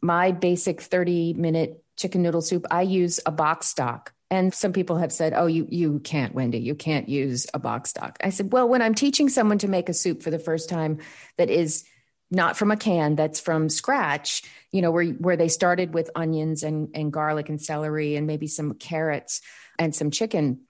my 0.00 0.32
basic 0.32 0.80
30 0.80 1.34
minute 1.34 1.82
chicken 1.96 2.22
noodle 2.22 2.42
soup, 2.42 2.66
I 2.70 2.82
use 2.82 3.20
a 3.26 3.32
box 3.32 3.66
stock. 3.66 4.12
And 4.32 4.54
some 4.54 4.72
people 4.72 4.98
have 4.98 5.12
said, 5.12 5.32
"Oh, 5.34 5.46
you 5.46 5.66
you 5.68 5.98
can't, 5.98 6.34
Wendy. 6.34 6.58
You 6.58 6.76
can't 6.76 7.08
use 7.08 7.48
a 7.52 7.58
box 7.58 7.90
stock." 7.90 8.16
I 8.22 8.30
said, 8.30 8.52
"Well, 8.52 8.68
when 8.68 8.80
I'm 8.80 8.94
teaching 8.94 9.28
someone 9.28 9.58
to 9.58 9.68
make 9.68 9.88
a 9.88 9.94
soup 9.94 10.22
for 10.22 10.30
the 10.30 10.38
first 10.38 10.68
time 10.68 10.98
that 11.36 11.50
is 11.50 11.84
not 12.30 12.56
from 12.56 12.70
a 12.70 12.76
can 12.76 13.16
that's 13.16 13.40
from 13.40 13.68
scratch 13.68 14.42
you 14.70 14.82
know 14.82 14.90
where 14.90 15.04
where 15.04 15.36
they 15.36 15.48
started 15.48 15.92
with 15.92 16.10
onions 16.14 16.62
and 16.62 16.90
and 16.94 17.12
garlic 17.12 17.48
and 17.48 17.60
celery 17.60 18.16
and 18.16 18.26
maybe 18.26 18.46
some 18.46 18.74
carrots 18.74 19.40
and 19.78 19.94
some 19.94 20.10
chicken 20.10 20.60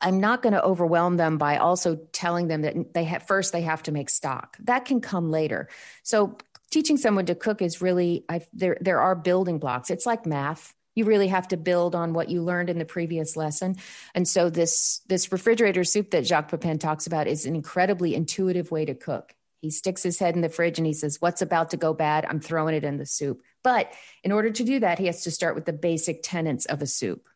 i'm 0.00 0.20
not 0.20 0.42
going 0.42 0.52
to 0.52 0.64
overwhelm 0.64 1.16
them 1.16 1.38
by 1.38 1.56
also 1.58 1.96
telling 2.12 2.48
them 2.48 2.62
that 2.62 2.92
they 2.94 3.04
have 3.04 3.26
first 3.26 3.52
they 3.52 3.62
have 3.62 3.82
to 3.82 3.92
make 3.92 4.10
stock 4.10 4.56
that 4.60 4.84
can 4.84 5.00
come 5.00 5.30
later 5.30 5.68
so 6.02 6.36
teaching 6.74 6.96
someone 6.96 7.26
to 7.26 7.34
cook 7.34 7.62
is 7.62 7.80
really 7.80 8.24
I, 8.28 8.42
there 8.52 8.76
there 8.80 9.00
are 9.00 9.14
building 9.14 9.58
blocks 9.58 9.90
it's 9.90 10.06
like 10.06 10.26
math 10.26 10.74
you 10.96 11.04
really 11.06 11.28
have 11.28 11.48
to 11.48 11.56
build 11.56 11.94
on 11.94 12.12
what 12.12 12.28
you 12.28 12.42
learned 12.42 12.68
in 12.68 12.78
the 12.78 12.84
previous 12.84 13.36
lesson 13.36 13.76
and 14.14 14.28
so 14.28 14.50
this 14.50 15.00
this 15.08 15.32
refrigerator 15.32 15.84
soup 15.84 16.10
that 16.10 16.26
jacques 16.26 16.50
pepin 16.50 16.78
talks 16.78 17.06
about 17.06 17.26
is 17.26 17.46
an 17.46 17.54
incredibly 17.54 18.14
intuitive 18.14 18.70
way 18.70 18.84
to 18.84 18.94
cook 18.94 19.34
he 19.64 19.70
sticks 19.70 20.02
his 20.02 20.18
head 20.18 20.34
in 20.34 20.42
the 20.42 20.50
fridge 20.50 20.78
and 20.78 20.86
he 20.86 20.92
says, 20.92 21.22
What's 21.22 21.40
about 21.40 21.70
to 21.70 21.78
go 21.78 21.94
bad? 21.94 22.26
I'm 22.26 22.38
throwing 22.38 22.74
it 22.74 22.84
in 22.84 22.98
the 22.98 23.06
soup. 23.06 23.40
But 23.62 23.90
in 24.22 24.30
order 24.30 24.50
to 24.50 24.62
do 24.62 24.80
that, 24.80 24.98
he 24.98 25.06
has 25.06 25.22
to 25.22 25.30
start 25.30 25.54
with 25.54 25.64
the 25.64 25.72
basic 25.72 26.20
tenets 26.22 26.66
of 26.66 26.82
a 26.82 26.86
soup. 26.86 27.26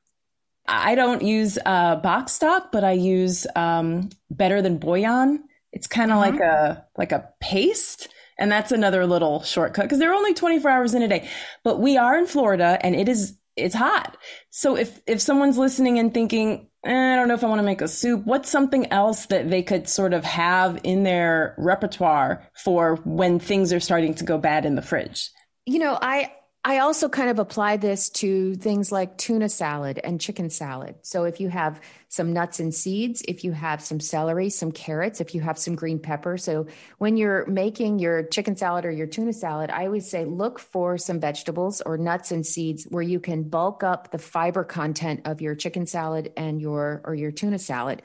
I 0.67 0.95
don't 0.95 1.23
use 1.23 1.59
uh, 1.65 1.97
box 1.97 2.33
stock, 2.33 2.71
but 2.71 2.85
I 2.85 2.93
use 2.93 3.47
um, 3.57 4.11
better 4.31 4.61
than 4.61 4.77
bouillon. 4.77 5.45
It's 5.73 5.87
kind 5.87 6.13
of 6.13 6.19
mm-hmm. 6.19 6.37
like 6.37 6.41
a 6.43 6.85
like 6.99 7.13
a 7.13 7.31
paste, 7.41 8.09
and 8.39 8.51
that's 8.51 8.73
another 8.73 9.07
little 9.07 9.43
shortcut 9.43 9.85
because 9.85 9.99
they're 9.99 10.15
only 10.15 10.35
24 10.35 10.71
hours 10.71 10.95
in 10.95 11.03
a 11.03 11.09
day. 11.09 11.29
But 11.65 11.81
we 11.81 11.97
are 11.97 12.17
in 12.17 12.27
Florida, 12.27 12.79
and 12.83 12.95
it 12.95 13.09
is 13.09 13.37
it's 13.57 13.75
hot. 13.75 14.17
So 14.51 14.77
if 14.77 15.01
if 15.07 15.21
someone's 15.21 15.59
listening 15.59 15.99
and 15.99 16.15
thinking, 16.15 16.69
eh, 16.85 17.13
I 17.13 17.17
don't 17.17 17.29
know 17.29 17.35
if 17.35 17.45
I 17.45 17.49
want 17.49 17.59
to 17.59 17.65
make 17.65 17.81
a 17.81 17.89
soup. 17.89 18.25
What's 18.25 18.49
something 18.49 18.91
else 18.93 19.27
that 19.27 19.51
they 19.51 19.63
could 19.63 19.89
sort 19.89 20.13
of 20.13 20.25
have 20.25 20.81
in 20.85 21.03
their 21.03 21.55
repertoire 21.59 22.49
for 22.55 22.97
when 23.05 23.39
things 23.39 23.73
are 23.73 23.81
starting 23.81 24.15
to 24.15 24.25
go 24.25 24.39
bad 24.39 24.65
in 24.65 24.77
the 24.77 24.83
fridge? 24.83 25.31
You 25.67 25.81
know, 25.81 25.99
I 26.01 26.33
I 26.69 26.81
also 26.81 27.09
kind 27.09 27.31
of 27.31 27.39
apply 27.39 27.79
this 27.79 28.11
to 28.11 28.55
things 28.57 28.93
like 28.93 29.17
tuna 29.17 29.49
salad 29.49 29.99
and 30.05 30.21
chicken 30.21 30.51
salad. 30.51 30.97
So 31.01 31.25
if 31.25 31.41
you 31.41 31.49
have 31.49 31.81
some 32.09 32.35
nuts 32.35 32.61
and 32.61 32.75
seeds, 32.75 33.23
if 33.27 33.43
you 33.43 33.53
have 33.53 33.81
some 33.81 34.01
celery, 34.01 34.51
some 34.51 34.71
carrots, 34.73 35.23
if 35.23 35.35
you 35.35 35.41
have 35.41 35.57
some 35.57 35.75
green 35.75 35.99
pepper. 35.99 36.37
So 36.37 36.67
when 36.99 37.17
you're 37.17 37.47
making 37.47 38.01
your 38.01 38.23
chicken 38.25 38.55
salad 38.55 38.85
or 38.85 38.91
your 38.91 39.07
tuna 39.07 39.33
salad, 39.33 39.71
I 39.71 39.87
always 39.87 40.11
say 40.11 40.27
look 40.27 40.59
for 40.59 40.99
some 40.99 41.21
vegetables 41.21 41.81
or 41.81 41.97
nuts 41.97 42.33
and 42.33 42.45
seeds 42.45 42.85
where 42.85 43.03
you 43.03 43.19
can 43.19 43.45
bulk 43.45 43.83
up 43.83 44.11
the 44.11 44.19
fiber 44.19 44.63
content 44.63 45.23
of 45.25 45.41
your 45.41 45.55
chicken 45.55 45.87
salad 45.87 46.35
and 46.37 46.61
your 46.61 47.01
or 47.05 47.15
your 47.15 47.31
tuna 47.31 47.59
salad 47.59 48.03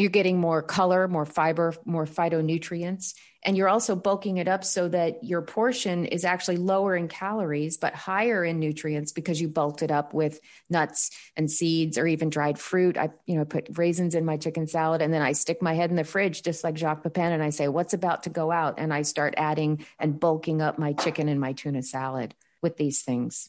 you're 0.00 0.10
getting 0.10 0.38
more 0.38 0.62
color, 0.62 1.08
more 1.08 1.26
fiber, 1.26 1.74
more 1.84 2.06
phytonutrients. 2.06 3.14
And 3.42 3.56
you're 3.56 3.68
also 3.68 3.96
bulking 3.96 4.36
it 4.36 4.48
up 4.48 4.64
so 4.64 4.88
that 4.88 5.24
your 5.24 5.40
portion 5.40 6.04
is 6.04 6.26
actually 6.26 6.58
lower 6.58 6.94
in 6.94 7.08
calories, 7.08 7.78
but 7.78 7.94
higher 7.94 8.44
in 8.44 8.58
nutrients 8.58 9.12
because 9.12 9.40
you 9.40 9.48
bulked 9.48 9.82
it 9.82 9.90
up 9.90 10.12
with 10.12 10.40
nuts 10.68 11.10
and 11.36 11.50
seeds 11.50 11.96
or 11.96 12.06
even 12.06 12.28
dried 12.28 12.58
fruit. 12.58 12.98
I, 12.98 13.10
you 13.26 13.36
know, 13.36 13.46
put 13.46 13.78
raisins 13.78 14.14
in 14.14 14.26
my 14.26 14.36
chicken 14.36 14.66
salad 14.66 15.00
and 15.00 15.12
then 15.12 15.22
I 15.22 15.32
stick 15.32 15.62
my 15.62 15.72
head 15.74 15.88
in 15.88 15.96
the 15.96 16.04
fridge, 16.04 16.42
just 16.42 16.64
like 16.64 16.76
Jacques 16.76 17.02
Pepin, 17.02 17.32
and 17.32 17.42
I 17.42 17.50
say, 17.50 17.68
what's 17.68 17.94
about 17.94 18.24
to 18.24 18.30
go 18.30 18.50
out? 18.50 18.74
And 18.76 18.92
I 18.92 19.02
start 19.02 19.34
adding 19.38 19.86
and 19.98 20.20
bulking 20.20 20.60
up 20.60 20.78
my 20.78 20.92
chicken 20.92 21.28
and 21.28 21.40
my 21.40 21.54
tuna 21.54 21.82
salad 21.82 22.34
with 22.60 22.76
these 22.76 23.02
things. 23.02 23.48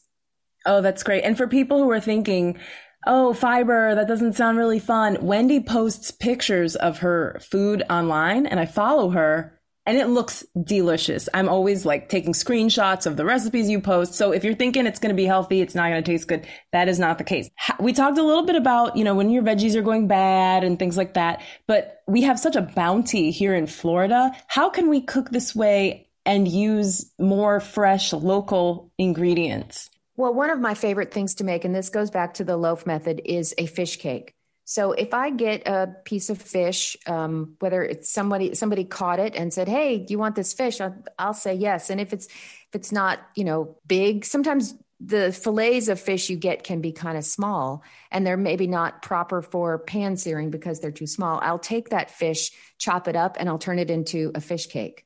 Oh, 0.65 0.81
that's 0.81 1.03
great. 1.03 1.23
And 1.23 1.35
for 1.35 1.47
people 1.47 1.83
who 1.83 1.91
are 1.91 1.99
thinking, 1.99 2.59
oh, 3.05 3.33
fiber, 3.33 3.95
that 3.95 4.07
doesn't 4.07 4.33
sound 4.33 4.57
really 4.57 4.79
fun. 4.79 5.17
Wendy 5.21 5.59
posts 5.59 6.11
pictures 6.11 6.75
of 6.75 6.99
her 6.99 7.39
food 7.41 7.83
online 7.89 8.45
and 8.45 8.59
I 8.59 8.65
follow 8.65 9.09
her 9.09 9.59
and 9.85 9.97
it 9.97 10.07
looks 10.07 10.45
delicious. 10.63 11.27
I'm 11.33 11.49
always 11.49 11.85
like 11.85 12.07
taking 12.07 12.33
screenshots 12.33 13.07
of 13.07 13.17
the 13.17 13.25
recipes 13.25 13.69
you 13.69 13.81
post. 13.81 14.13
So 14.13 14.31
if 14.31 14.43
you're 14.43 14.53
thinking 14.53 14.85
it's 14.85 14.99
going 14.99 15.09
to 15.09 15.15
be 15.15 15.25
healthy, 15.25 15.61
it's 15.61 15.73
not 15.73 15.89
going 15.89 16.03
to 16.03 16.11
taste 16.11 16.27
good, 16.27 16.45
that 16.71 16.87
is 16.87 16.99
not 16.99 17.17
the 17.17 17.23
case. 17.23 17.49
We 17.79 17.93
talked 17.93 18.19
a 18.19 18.23
little 18.23 18.45
bit 18.45 18.55
about, 18.55 18.95
you 18.95 19.03
know, 19.03 19.15
when 19.15 19.31
your 19.31 19.43
veggies 19.43 19.75
are 19.75 19.81
going 19.81 20.07
bad 20.07 20.63
and 20.63 20.77
things 20.77 20.97
like 20.97 21.15
that, 21.15 21.41
but 21.67 22.03
we 22.07 22.21
have 22.21 22.39
such 22.39 22.55
a 22.55 22.61
bounty 22.61 23.31
here 23.31 23.55
in 23.55 23.65
Florida. 23.67 24.31
How 24.47 24.69
can 24.69 24.87
we 24.87 25.01
cook 25.01 25.31
this 25.31 25.55
way 25.55 26.07
and 26.25 26.47
use 26.47 27.11
more 27.17 27.59
fresh 27.59 28.13
local 28.13 28.91
ingredients? 28.99 29.89
Well, 30.21 30.35
one 30.35 30.51
of 30.51 30.59
my 30.59 30.75
favorite 30.75 31.11
things 31.11 31.33
to 31.35 31.43
make, 31.43 31.65
and 31.65 31.73
this 31.73 31.89
goes 31.89 32.11
back 32.11 32.35
to 32.35 32.43
the 32.43 32.55
loaf 32.55 32.85
method, 32.85 33.23
is 33.25 33.55
a 33.57 33.65
fish 33.65 33.97
cake. 33.97 34.35
So 34.65 34.91
if 34.91 35.15
I 35.15 35.31
get 35.31 35.67
a 35.67 35.95
piece 36.05 36.29
of 36.29 36.39
fish, 36.39 36.95
um, 37.07 37.55
whether 37.57 37.81
it's 37.81 38.11
somebody 38.11 38.53
somebody 38.53 38.85
caught 38.85 39.19
it 39.19 39.35
and 39.35 39.51
said, 39.51 39.67
"Hey, 39.67 39.97
do 39.97 40.11
you 40.11 40.19
want 40.19 40.35
this 40.35 40.53
fish?" 40.53 40.79
I'll, 40.79 40.95
I'll 41.17 41.33
say 41.33 41.55
yes. 41.55 41.89
And 41.89 41.99
if 41.99 42.13
it's 42.13 42.27
if 42.27 42.75
it's 42.75 42.91
not 42.91 43.17
you 43.35 43.43
know 43.43 43.77
big, 43.87 44.23
sometimes 44.23 44.75
the 44.99 45.31
fillets 45.31 45.87
of 45.87 45.99
fish 45.99 46.29
you 46.29 46.37
get 46.37 46.63
can 46.63 46.81
be 46.81 46.91
kind 46.91 47.17
of 47.17 47.25
small 47.25 47.83
and 48.11 48.23
they're 48.23 48.37
maybe 48.37 48.67
not 48.67 49.01
proper 49.01 49.41
for 49.41 49.79
pan 49.79 50.17
searing 50.17 50.51
because 50.51 50.81
they're 50.81 50.91
too 50.91 51.07
small. 51.07 51.39
I'll 51.41 51.57
take 51.57 51.89
that 51.89 52.11
fish, 52.11 52.51
chop 52.77 53.07
it 53.07 53.15
up, 53.15 53.37
and 53.39 53.49
I'll 53.49 53.57
turn 53.57 53.79
it 53.79 53.89
into 53.89 54.31
a 54.35 54.39
fish 54.41 54.67
cake. 54.67 55.03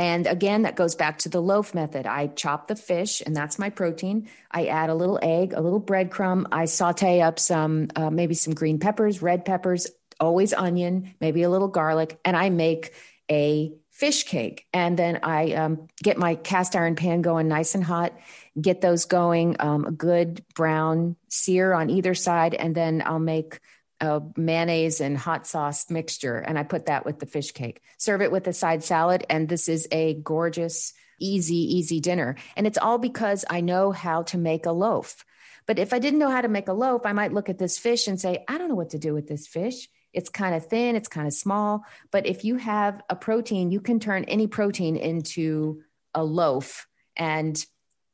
And 0.00 0.26
again, 0.26 0.62
that 0.62 0.76
goes 0.76 0.94
back 0.94 1.18
to 1.18 1.28
the 1.28 1.42
loaf 1.42 1.74
method. 1.74 2.06
I 2.06 2.28
chop 2.28 2.68
the 2.68 2.74
fish, 2.74 3.20
and 3.20 3.36
that's 3.36 3.58
my 3.58 3.68
protein. 3.68 4.30
I 4.50 4.64
add 4.68 4.88
a 4.88 4.94
little 4.94 5.18
egg, 5.20 5.52
a 5.52 5.60
little 5.60 5.80
breadcrumb. 5.80 6.46
I 6.50 6.64
saute 6.64 7.20
up 7.20 7.38
some, 7.38 7.88
uh, 7.94 8.08
maybe 8.08 8.32
some 8.32 8.54
green 8.54 8.78
peppers, 8.78 9.20
red 9.20 9.44
peppers, 9.44 9.86
always 10.18 10.54
onion, 10.54 11.14
maybe 11.20 11.42
a 11.42 11.50
little 11.50 11.68
garlic, 11.68 12.18
and 12.24 12.34
I 12.34 12.48
make 12.48 12.94
a 13.30 13.74
fish 13.90 14.24
cake. 14.24 14.64
And 14.72 14.98
then 14.98 15.20
I 15.22 15.52
um, 15.52 15.86
get 16.02 16.16
my 16.16 16.34
cast 16.34 16.76
iron 16.76 16.96
pan 16.96 17.20
going 17.20 17.48
nice 17.48 17.74
and 17.74 17.84
hot, 17.84 18.14
get 18.58 18.80
those 18.80 19.04
going, 19.04 19.56
um, 19.60 19.84
a 19.84 19.90
good 19.90 20.42
brown 20.54 21.16
sear 21.28 21.74
on 21.74 21.90
either 21.90 22.14
side, 22.14 22.54
and 22.54 22.74
then 22.74 23.02
I'll 23.04 23.18
make 23.18 23.60
a 24.00 24.22
mayonnaise 24.36 25.00
and 25.00 25.16
hot 25.16 25.46
sauce 25.46 25.90
mixture, 25.90 26.36
and 26.36 26.58
I 26.58 26.62
put 26.62 26.86
that 26.86 27.04
with 27.04 27.18
the 27.18 27.26
fish 27.26 27.52
cake. 27.52 27.82
Serve 27.98 28.22
it 28.22 28.32
with 28.32 28.46
a 28.46 28.52
side 28.52 28.82
salad, 28.82 29.24
and 29.28 29.48
this 29.48 29.68
is 29.68 29.86
a 29.90 30.14
gorgeous, 30.14 30.92
easy, 31.18 31.76
easy 31.76 32.00
dinner. 32.00 32.36
And 32.56 32.66
it's 32.66 32.78
all 32.78 32.98
because 32.98 33.44
I 33.48 33.60
know 33.60 33.92
how 33.92 34.22
to 34.24 34.38
make 34.38 34.66
a 34.66 34.72
loaf. 34.72 35.24
But 35.66 35.78
if 35.78 35.92
I 35.92 35.98
didn't 35.98 36.18
know 36.18 36.30
how 36.30 36.40
to 36.40 36.48
make 36.48 36.68
a 36.68 36.72
loaf, 36.72 37.02
I 37.04 37.12
might 37.12 37.32
look 37.32 37.48
at 37.48 37.58
this 37.58 37.78
fish 37.78 38.08
and 38.08 38.18
say, 38.18 38.44
I 38.48 38.58
don't 38.58 38.68
know 38.68 38.74
what 38.74 38.90
to 38.90 38.98
do 38.98 39.12
with 39.12 39.28
this 39.28 39.46
fish. 39.46 39.88
It's 40.12 40.28
kind 40.28 40.54
of 40.54 40.66
thin, 40.66 40.96
it's 40.96 41.08
kind 41.08 41.26
of 41.26 41.32
small. 41.32 41.84
But 42.10 42.26
if 42.26 42.44
you 42.44 42.56
have 42.56 43.00
a 43.08 43.14
protein, 43.14 43.70
you 43.70 43.80
can 43.80 44.00
turn 44.00 44.24
any 44.24 44.46
protein 44.46 44.96
into 44.96 45.82
a 46.14 46.24
loaf. 46.24 46.88
And 47.16 47.62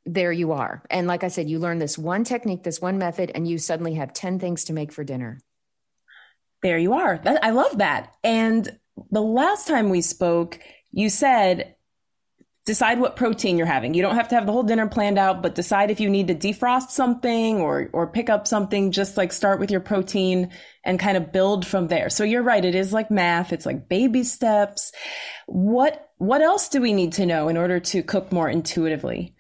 there 0.05 0.33
you 0.33 0.53
are. 0.53 0.83
And 0.91 1.07
like 1.07 1.25
I 1.25 1.29
said, 1.29 1.49
you 1.49 1.59
learn 1.59 1.79
this 1.79 1.97
one 1.97 2.25
technique, 2.25 2.63
this 2.63 2.81
one 2.81 2.99
method, 2.99 3.33
and 3.35 3.49
you 3.49 3.59
suddenly 3.59 3.95
have 3.95 4.13
10 4.13 4.39
things 4.39 4.65
to 4.65 4.73
make 4.73 4.93
for 4.93 5.05
dinner 5.05 5.41
there 6.63 6.79
you 6.79 6.95
are. 6.95 7.19
That, 7.19 7.45
I 7.45 7.51
love 7.51 7.79
that. 7.79 8.15
And 8.25 8.69
the 9.11 9.23
last 9.23 9.67
time 9.67 9.91
we 9.91 10.01
spoke, 10.01 10.59
you 10.91 11.11
said 11.11 11.77
decide 12.67 12.99
what 12.99 13.15
protein 13.15 13.57
you're 13.57 13.67
having. 13.67 13.95
You 13.95 14.03
don't 14.03 14.17
have 14.17 14.29
to 14.29 14.35
have 14.35 14.45
the 14.45 14.53
whole 14.53 14.65
dinner 14.65 14.89
planned 14.89 15.19
out, 15.19 15.41
but 15.41 15.55
decide 15.55 15.91
if 15.91 16.01
you 16.01 16.11
need 16.11 16.27
to 16.27 16.35
defrost 16.35 16.91
something 16.91 17.61
or 17.61 17.89
or 17.93 18.09
pick 18.09 18.29
up 18.29 18.47
something. 18.47 18.91
Just 18.91 19.17
like 19.17 19.33
start 19.33 19.61
with 19.61 19.71
your 19.71 19.81
protein 19.81 20.51
and 20.85 20.99
kind 20.99 21.17
of 21.17 21.33
build 21.33 21.65
from 21.65 21.87
there. 21.87 22.11
So 22.11 22.25
you're 22.25 22.43
right. 22.43 22.65
It 22.65 22.75
is 22.75 22.93
like 22.93 23.11
math. 23.11 23.53
It's 23.53 23.65
like 23.65 23.89
baby 23.89 24.25
steps. 24.25 24.93
What 25.47 26.11
what 26.19 26.43
else 26.43 26.69
do 26.69 26.81
we 26.81 26.93
need 26.93 27.13
to 27.15 27.27
know 27.27 27.49
in 27.49 27.57
order 27.57 27.79
to 27.79 28.03
cook 28.03 28.33
more 28.33 28.49
intuitively? 28.49 29.36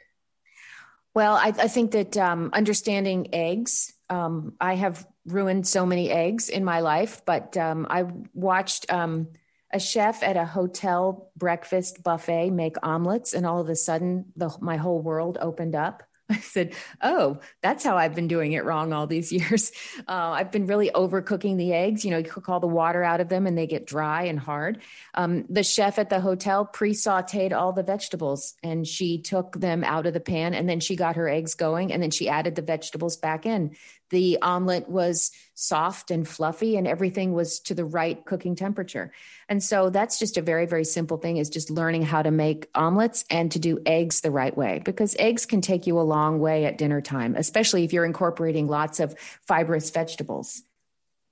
Well, 1.16 1.36
I, 1.36 1.46
I 1.46 1.68
think 1.68 1.92
that 1.92 2.18
um, 2.18 2.50
understanding 2.52 3.28
eggs. 3.32 3.94
Um, 4.10 4.52
I 4.60 4.74
have 4.74 5.06
ruined 5.24 5.66
so 5.66 5.86
many 5.86 6.10
eggs 6.10 6.50
in 6.50 6.62
my 6.62 6.80
life, 6.80 7.22
but 7.24 7.56
um, 7.56 7.86
I 7.88 8.04
watched 8.34 8.92
um, 8.92 9.28
a 9.72 9.80
chef 9.80 10.22
at 10.22 10.36
a 10.36 10.44
hotel 10.44 11.30
breakfast 11.34 12.02
buffet 12.02 12.50
make 12.50 12.76
omelets, 12.82 13.32
and 13.32 13.46
all 13.46 13.62
of 13.62 13.70
a 13.70 13.76
sudden, 13.76 14.26
the, 14.36 14.54
my 14.60 14.76
whole 14.76 15.00
world 15.00 15.38
opened 15.40 15.74
up. 15.74 16.02
I 16.30 16.38
said, 16.38 16.74
Oh, 17.00 17.38
that's 17.62 17.84
how 17.84 17.96
I've 17.96 18.14
been 18.14 18.28
doing 18.28 18.52
it 18.52 18.64
wrong 18.64 18.92
all 18.92 19.06
these 19.06 19.32
years. 19.36 19.72
Uh, 20.08 20.32
I've 20.34 20.50
been 20.50 20.66
really 20.66 20.90
overcooking 20.90 21.56
the 21.56 21.72
eggs. 21.72 22.04
You 22.04 22.10
know, 22.10 22.18
you 22.18 22.24
cook 22.24 22.48
all 22.48 22.60
the 22.60 22.66
water 22.66 23.02
out 23.02 23.20
of 23.20 23.28
them 23.28 23.46
and 23.46 23.56
they 23.56 23.66
get 23.66 23.86
dry 23.86 24.24
and 24.24 24.38
hard. 24.38 24.82
Um, 25.14 25.44
the 25.48 25.62
chef 25.62 25.98
at 25.98 26.10
the 26.10 26.20
hotel 26.20 26.64
pre 26.64 26.92
sauteed 26.92 27.52
all 27.52 27.72
the 27.72 27.82
vegetables 27.82 28.54
and 28.62 28.86
she 28.86 29.22
took 29.22 29.58
them 29.58 29.84
out 29.84 30.06
of 30.06 30.14
the 30.14 30.20
pan 30.20 30.54
and 30.54 30.68
then 30.68 30.80
she 30.80 30.96
got 30.96 31.16
her 31.16 31.28
eggs 31.28 31.54
going 31.54 31.92
and 31.92 32.02
then 32.02 32.10
she 32.10 32.28
added 32.28 32.54
the 32.54 32.62
vegetables 32.62 33.16
back 33.16 33.46
in. 33.46 33.76
The 34.10 34.38
omelet 34.40 34.88
was 34.88 35.32
soft 35.54 36.10
and 36.10 36.26
fluffy 36.26 36.76
and 36.76 36.86
everything 36.86 37.32
was 37.32 37.60
to 37.60 37.74
the 37.74 37.84
right 37.84 38.24
cooking 38.24 38.54
temperature. 38.54 39.12
And 39.48 39.62
so 39.62 39.90
that's 39.90 40.18
just 40.18 40.36
a 40.36 40.42
very, 40.42 40.66
very 40.66 40.84
simple 40.84 41.16
thing 41.16 41.38
is 41.38 41.50
just 41.50 41.70
learning 41.70 42.02
how 42.02 42.22
to 42.22 42.30
make 42.30 42.68
omelets 42.74 43.24
and 43.30 43.50
to 43.52 43.58
do 43.58 43.80
eggs 43.84 44.20
the 44.20 44.30
right 44.30 44.56
way 44.56 44.80
because 44.84 45.16
eggs 45.18 45.46
can 45.46 45.60
take 45.60 45.86
you 45.86 45.98
a 45.98 46.02
long 46.02 46.38
way 46.38 46.64
at 46.66 46.78
dinner 46.78 47.00
time, 47.00 47.34
especially 47.36 47.84
if 47.84 47.92
you're 47.92 48.04
incorporating 48.04 48.68
lots 48.68 49.00
of 49.00 49.18
fibrous 49.46 49.90
vegetables. 49.90 50.62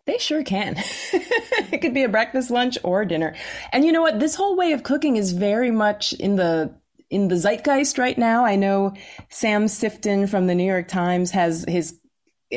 They 0.06 0.18
sure 0.18 0.42
can. 0.42 0.76
it 1.12 1.80
could 1.80 1.94
be 1.94 2.02
a 2.02 2.08
breakfast, 2.08 2.50
lunch, 2.50 2.76
or 2.82 3.04
dinner. 3.04 3.34
And 3.72 3.84
you 3.84 3.92
know 3.92 4.02
what? 4.02 4.20
This 4.20 4.34
whole 4.34 4.56
way 4.56 4.72
of 4.72 4.82
cooking 4.82 5.16
is 5.16 5.32
very 5.32 5.70
much 5.70 6.12
in 6.12 6.36
the 6.36 6.74
in 7.10 7.28
the 7.28 7.36
zeitgeist 7.36 7.96
right 7.96 8.18
now. 8.18 8.44
I 8.44 8.56
know 8.56 8.94
Sam 9.28 9.66
Sifton 9.66 10.28
from 10.28 10.46
the 10.46 10.54
New 10.54 10.66
York 10.66 10.88
Times 10.88 11.30
has 11.30 11.64
his 11.68 11.98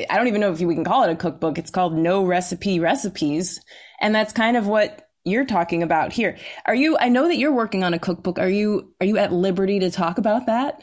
I 0.10 0.18
don't 0.18 0.28
even 0.28 0.42
know 0.42 0.52
if 0.52 0.60
we 0.60 0.76
can 0.76 0.84
call 0.84 1.04
it 1.04 1.12
a 1.12 1.16
cookbook. 1.16 1.58
It's 1.58 1.72
called 1.72 1.96
No 1.96 2.26
Recipe 2.26 2.80
Recipes. 2.80 3.62
And 4.00 4.14
that's 4.14 4.34
kind 4.34 4.58
of 4.58 4.68
what 4.68 5.08
you're 5.24 5.46
talking 5.46 5.84
about 5.84 6.14
here. 6.14 6.38
Are 6.66 6.76
you 6.76 6.98
I 6.98 7.10
know 7.10 7.28
that 7.28 7.38
you're 7.38 7.54
working 7.54 7.84
on 7.84 7.94
a 7.94 8.00
cookbook. 8.00 8.40
Are 8.40 8.50
you 8.50 8.94
are 9.02 9.06
you 9.06 9.18
at 9.18 9.34
liberty 9.34 9.80
to 9.80 9.92
talk 9.92 10.18
about 10.18 10.46
that? 10.46 10.82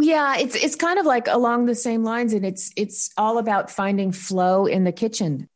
Yeah, 0.00 0.36
it's 0.36 0.54
it's 0.54 0.76
kind 0.76 0.98
of 0.98 1.06
like 1.06 1.26
along 1.26 1.66
the 1.66 1.74
same 1.74 2.04
lines 2.04 2.32
and 2.32 2.46
it's 2.46 2.70
it's 2.76 3.10
all 3.16 3.38
about 3.38 3.70
finding 3.70 4.12
flow 4.12 4.66
in 4.66 4.84
the 4.84 4.92
kitchen 4.92 5.48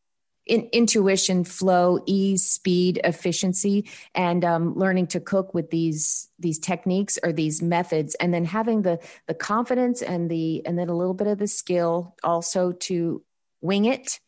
in, 0.47 0.69
intuition, 0.73 1.45
flow, 1.45 2.01
ease, 2.07 2.45
speed, 2.45 3.01
efficiency, 3.05 3.89
and 4.15 4.45
um, 4.45 4.75
learning 4.75 5.07
to 5.09 5.21
cook 5.21 5.55
with 5.55 5.71
these 5.71 6.29
these 6.39 6.59
techniques 6.59 7.19
or 7.23 7.33
these 7.33 7.63
methods, 7.63 8.15
and 8.17 8.33
then 8.35 8.45
having 8.45 8.83
the 8.83 8.99
the 9.27 9.35
confidence 9.35 10.03
and 10.03 10.31
the 10.31 10.65
and 10.67 10.79
then 10.79 10.89
a 10.89 10.97
little 10.97 11.15
bit 11.15 11.27
of 11.27 11.39
the 11.39 11.47
skill 11.47 12.17
also 12.23 12.73
to 12.73 13.23
wing 13.61 13.85
it. 13.85 14.19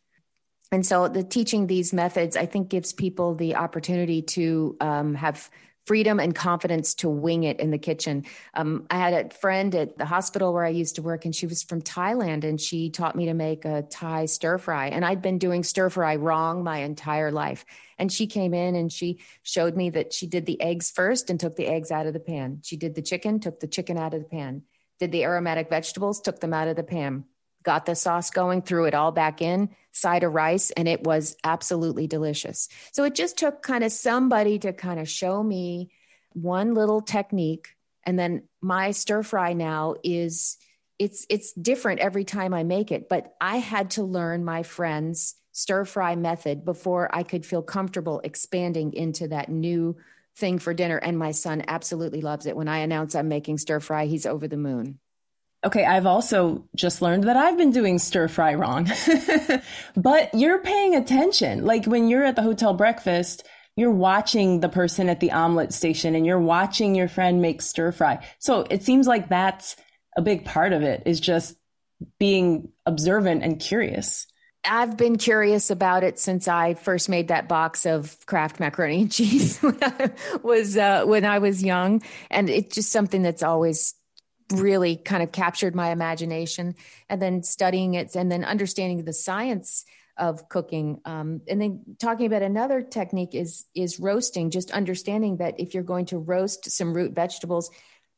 And 0.71 0.85
so, 0.85 1.07
the 1.07 1.23
teaching 1.23 1.67
these 1.67 1.93
methods, 1.93 2.35
I 2.35 2.45
think, 2.45 2.69
gives 2.69 2.91
people 2.91 3.35
the 3.35 3.55
opportunity 3.55 4.21
to 4.21 4.75
um, 4.81 5.15
have 5.15 5.49
freedom 5.85 6.19
and 6.19 6.33
confidence 6.33 6.95
to 6.95 7.09
wing 7.09 7.43
it 7.43 7.59
in 7.59 7.71
the 7.71 7.77
kitchen. 7.77 8.25
Um, 8.53 8.87
I 8.89 8.97
had 8.97 9.13
a 9.13 9.33
friend 9.35 9.73
at 9.75 9.97
the 9.97 10.05
hospital 10.05 10.53
where 10.53 10.65
I 10.65 10.69
used 10.69 10.95
to 10.95 11.01
work, 11.01 11.25
and 11.25 11.35
she 11.35 11.47
was 11.47 11.63
from 11.63 11.81
Thailand, 11.81 12.43
and 12.43 12.59
she 12.59 12.89
taught 12.89 13.15
me 13.15 13.25
to 13.25 13.33
make 13.33 13.65
a 13.65 13.83
Thai 13.83 14.25
stir 14.25 14.57
fry. 14.57 14.87
And 14.87 15.05
I'd 15.05 15.21
been 15.21 15.37
doing 15.37 15.63
stir 15.63 15.89
fry 15.89 16.15
wrong 16.15 16.63
my 16.63 16.79
entire 16.79 17.31
life. 17.31 17.65
And 17.97 18.11
she 18.11 18.27
came 18.27 18.53
in 18.53 18.75
and 18.75 18.91
she 18.91 19.21
showed 19.43 19.77
me 19.77 19.89
that 19.91 20.11
she 20.11 20.27
did 20.27 20.45
the 20.45 20.59
eggs 20.61 20.91
first 20.91 21.29
and 21.29 21.39
took 21.39 21.55
the 21.55 21.67
eggs 21.67 21.91
out 21.91 22.07
of 22.07 22.13
the 22.13 22.19
pan. 22.19 22.59
She 22.61 22.75
did 22.75 22.93
the 22.93 23.01
chicken, 23.01 23.39
took 23.39 23.61
the 23.61 23.67
chicken 23.67 23.97
out 23.97 24.13
of 24.13 24.21
the 24.21 24.27
pan. 24.27 24.63
Did 24.99 25.13
the 25.13 25.23
aromatic 25.23 25.69
vegetables, 25.69 26.19
took 26.19 26.41
them 26.41 26.53
out 26.53 26.67
of 26.67 26.75
the 26.75 26.83
pan 26.83 27.25
got 27.65 27.85
the 27.85 27.95
sauce 27.95 28.29
going, 28.29 28.61
threw 28.61 28.85
it 28.85 28.93
all 28.93 29.11
back 29.11 29.41
in, 29.41 29.69
side 29.91 30.23
of 30.23 30.33
rice, 30.33 30.71
and 30.71 30.87
it 30.87 31.03
was 31.03 31.35
absolutely 31.43 32.07
delicious. 32.07 32.69
So 32.93 33.03
it 33.03 33.15
just 33.15 33.37
took 33.37 33.61
kind 33.61 33.83
of 33.83 33.91
somebody 33.91 34.59
to 34.59 34.71
kind 34.71 34.99
of 34.99 35.09
show 35.09 35.43
me 35.43 35.91
one 36.33 36.73
little 36.73 37.01
technique. 37.01 37.75
And 38.03 38.17
then 38.17 38.43
my 38.61 38.91
stir 38.91 39.23
fry 39.23 39.53
now 39.53 39.95
is 40.03 40.57
it's 40.99 41.25
it's 41.29 41.51
different 41.53 41.99
every 41.99 42.23
time 42.23 42.53
I 42.53 42.63
make 42.63 42.91
it, 42.91 43.09
but 43.09 43.33
I 43.41 43.57
had 43.57 43.91
to 43.91 44.03
learn 44.03 44.45
my 44.45 44.63
friend's 44.63 45.35
stir 45.51 45.85
fry 45.85 46.15
method 46.15 46.63
before 46.63 47.13
I 47.13 47.23
could 47.23 47.45
feel 47.45 47.61
comfortable 47.61 48.21
expanding 48.23 48.93
into 48.93 49.29
that 49.29 49.49
new 49.49 49.97
thing 50.35 50.59
for 50.59 50.73
dinner. 50.73 50.97
And 50.97 51.17
my 51.17 51.31
son 51.31 51.63
absolutely 51.67 52.21
loves 52.21 52.45
it. 52.45 52.55
When 52.55 52.67
I 52.67 52.79
announce 52.79 53.15
I'm 53.15 53.29
making 53.29 53.57
stir 53.57 53.79
fry, 53.79 54.05
he's 54.05 54.25
over 54.25 54.47
the 54.47 54.57
moon. 54.57 54.99
Okay, 55.65 55.83
I've 55.83 56.05
also 56.05 56.63
just 56.75 57.01
learned 57.01 57.23
that 57.23 57.35
I've 57.35 57.57
been 57.57 57.71
doing 57.71 57.97
stir 57.97 58.27
fry 58.27 58.53
wrong. 58.53 58.87
but 59.97 60.31
you're 60.35 60.59
paying 60.59 60.93
attention. 60.93 61.65
Like 61.65 61.85
when 61.85 62.07
you're 62.07 62.23
at 62.23 62.35
the 62.35 62.43
hotel 62.43 62.75
breakfast, 62.75 63.47
you're 63.75 63.91
watching 63.91 64.59
the 64.59 64.69
person 64.69 65.09
at 65.09 65.19
the 65.19 65.31
omelet 65.31 65.73
station 65.73 66.13
and 66.13 66.23
you're 66.23 66.39
watching 66.39 66.93
your 66.93 67.07
friend 67.07 67.41
make 67.41 67.63
stir 67.63 67.91
fry. 67.91 68.23
So 68.37 68.67
it 68.69 68.83
seems 68.83 69.07
like 69.07 69.27
that's 69.27 69.75
a 70.15 70.21
big 70.21 70.45
part 70.45 70.71
of 70.71 70.83
it 70.83 71.01
is 71.07 71.19
just 71.19 71.55
being 72.19 72.69
observant 72.85 73.43
and 73.43 73.59
curious. 73.59 74.27
I've 74.63 74.97
been 74.97 75.17
curious 75.17 75.71
about 75.71 76.03
it 76.03 76.19
since 76.19 76.47
I 76.47 76.75
first 76.75 77.09
made 77.09 77.29
that 77.29 77.47
box 77.47 77.85
of 77.85 78.15
Kraft 78.27 78.59
macaroni 78.59 79.01
and 79.01 79.11
cheese 79.11 79.57
when 79.61 79.77
I 79.81 80.11
was 80.43 80.77
uh, 80.77 81.05
when 81.05 81.25
I 81.25 81.39
was 81.39 81.63
young, 81.63 82.01
and 82.31 82.49
it's 82.49 82.73
just 82.73 82.91
something 82.91 83.21
that's 83.21 83.43
always 83.43 83.93
really 84.53 84.95
kind 84.95 85.23
of 85.23 85.31
captured 85.31 85.75
my 85.75 85.91
imagination 85.91 86.75
and 87.09 87.21
then 87.21 87.43
studying 87.43 87.95
it 87.95 88.15
and 88.15 88.31
then 88.31 88.43
understanding 88.43 89.03
the 89.03 89.13
science 89.13 89.85
of 90.17 90.47
cooking. 90.47 91.01
Um, 91.05 91.41
and 91.47 91.61
then 91.61 91.81
talking 91.99 92.25
about 92.25 92.41
another 92.41 92.81
technique 92.81 93.35
is 93.35 93.65
is 93.75 93.99
roasting 93.99 94.49
just 94.49 94.71
understanding 94.71 95.37
that 95.37 95.59
if 95.59 95.73
you're 95.73 95.83
going 95.83 96.05
to 96.07 96.17
roast 96.17 96.71
some 96.71 96.93
root 96.93 97.13
vegetables 97.13 97.69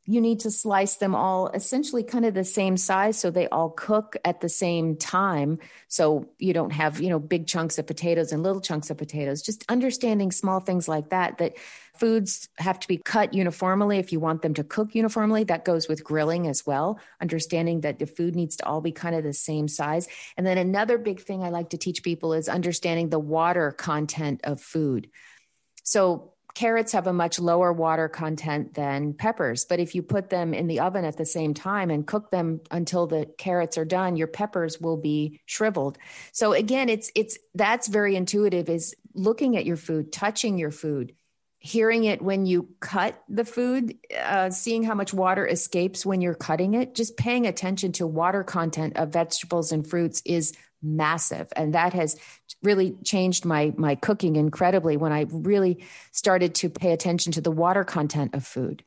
you 0.09 0.21
need 0.21 0.39
to 0.39 0.49
slice 0.49 0.95
them 0.95 1.13
all 1.13 1.49
essentially 1.49 2.01
kind 2.01 2.25
of 2.25 2.33
the 2.33 2.45
same 2.45 2.77
size 2.77 3.19
so 3.19 3.29
they 3.29 3.47
all 3.49 3.69
cook 3.69 4.15
at 4.23 4.39
the 4.39 4.47
same 4.47 4.95
time. 4.95 5.59
So 5.89 6.29
you 6.39 6.53
don't 6.53 6.71
have 6.71 7.01
you 7.01 7.09
know 7.09 7.19
big 7.19 7.45
chunks 7.45 7.77
of 7.77 7.85
potatoes 7.85 8.31
and 8.31 8.41
little 8.41 8.61
chunks 8.61 8.89
of 8.89 8.97
potatoes. 8.97 9.41
Just 9.41 9.65
understanding 9.69 10.31
small 10.31 10.61
things 10.61 10.87
like 10.87 11.09
that 11.09 11.39
that 11.39 11.57
foods 11.99 12.49
have 12.57 12.79
to 12.79 12.87
be 12.87 12.97
cut 12.97 13.33
uniformly. 13.33 13.97
If 13.97 14.11
you 14.11 14.19
want 14.19 14.41
them 14.41 14.53
to 14.55 14.63
cook 14.63 14.95
uniformly 14.95 15.43
that 15.45 15.65
goes 15.65 15.87
with 15.87 16.03
grilling 16.03 16.47
as 16.47 16.65
well 16.65 16.99
understanding 17.21 17.81
that 17.81 17.99
the 17.99 18.05
food 18.05 18.35
needs 18.35 18.55
to 18.57 18.65
all 18.65 18.81
be 18.81 18.91
kind 18.91 19.15
of 19.15 19.23
the 19.23 19.33
same 19.33 19.67
size. 19.67 20.07
And 20.35 20.45
then 20.45 20.57
another 20.57 20.97
big 20.97 21.21
thing 21.21 21.43
i 21.43 21.49
like 21.49 21.69
to 21.71 21.77
teach 21.77 22.03
people 22.03 22.33
is 22.33 22.49
understanding 22.49 23.09
the 23.09 23.19
water 23.19 23.71
content 23.71 24.41
of 24.43 24.61
food. 24.61 25.09
So 25.83 26.33
carrots 26.55 26.93
have 26.93 27.05
a 27.05 27.13
much 27.13 27.39
lower 27.39 27.71
water 27.71 28.09
content 28.09 28.73
than 28.73 29.13
peppers 29.13 29.65
but 29.65 29.79
if 29.79 29.93
you 29.93 30.01
put 30.01 30.31
them 30.31 30.55
in 30.55 30.65
the 30.65 30.79
oven 30.79 31.05
at 31.05 31.15
the 31.15 31.25
same 31.25 31.53
time 31.53 31.91
and 31.91 32.07
cook 32.07 32.31
them 32.31 32.59
until 32.71 33.05
the 33.05 33.29
carrots 33.37 33.77
are 33.77 33.85
done 33.85 34.15
your 34.15 34.27
peppers 34.27 34.81
will 34.81 34.97
be 34.97 35.39
shriveled. 35.45 35.99
So 36.31 36.53
again 36.53 36.89
it's 36.89 37.11
it's 37.13 37.37
that's 37.53 37.87
very 37.87 38.15
intuitive 38.15 38.69
is 38.69 38.95
looking 39.13 39.55
at 39.55 39.65
your 39.65 39.77
food 39.77 40.11
touching 40.11 40.57
your 40.57 40.71
food 40.71 41.13
hearing 41.67 42.05
it 42.05 42.21
when 42.21 42.45
you 42.45 42.69
cut 42.79 43.21
the 43.27 43.43
food 43.43 43.97
uh, 44.17 44.49
seeing 44.49 44.83
how 44.83 44.93
much 44.93 45.13
water 45.13 45.45
escapes 45.45 46.05
when 46.05 46.21
you're 46.21 46.33
cutting 46.33 46.73
it 46.73 46.95
just 46.95 47.17
paying 47.17 47.45
attention 47.45 47.91
to 47.91 48.07
water 48.07 48.43
content 48.43 48.95
of 48.95 49.09
vegetables 49.09 49.71
and 49.71 49.87
fruits 49.87 50.21
is 50.23 50.53
massive. 50.81 51.47
And 51.55 51.73
that 51.73 51.93
has 51.93 52.15
really 52.63 52.95
changed 53.03 53.45
my 53.45 53.73
my 53.77 53.95
cooking 53.95 54.35
incredibly 54.35 54.97
when 54.97 55.11
i 55.11 55.25
really 55.29 55.83
started 56.11 56.55
to 56.55 56.69
pay 56.69 56.91
attention 56.91 57.31
to 57.33 57.41
the 57.41 57.51
water 57.51 57.83
content 57.83 58.33
of 58.33 58.45
food. 58.45 58.83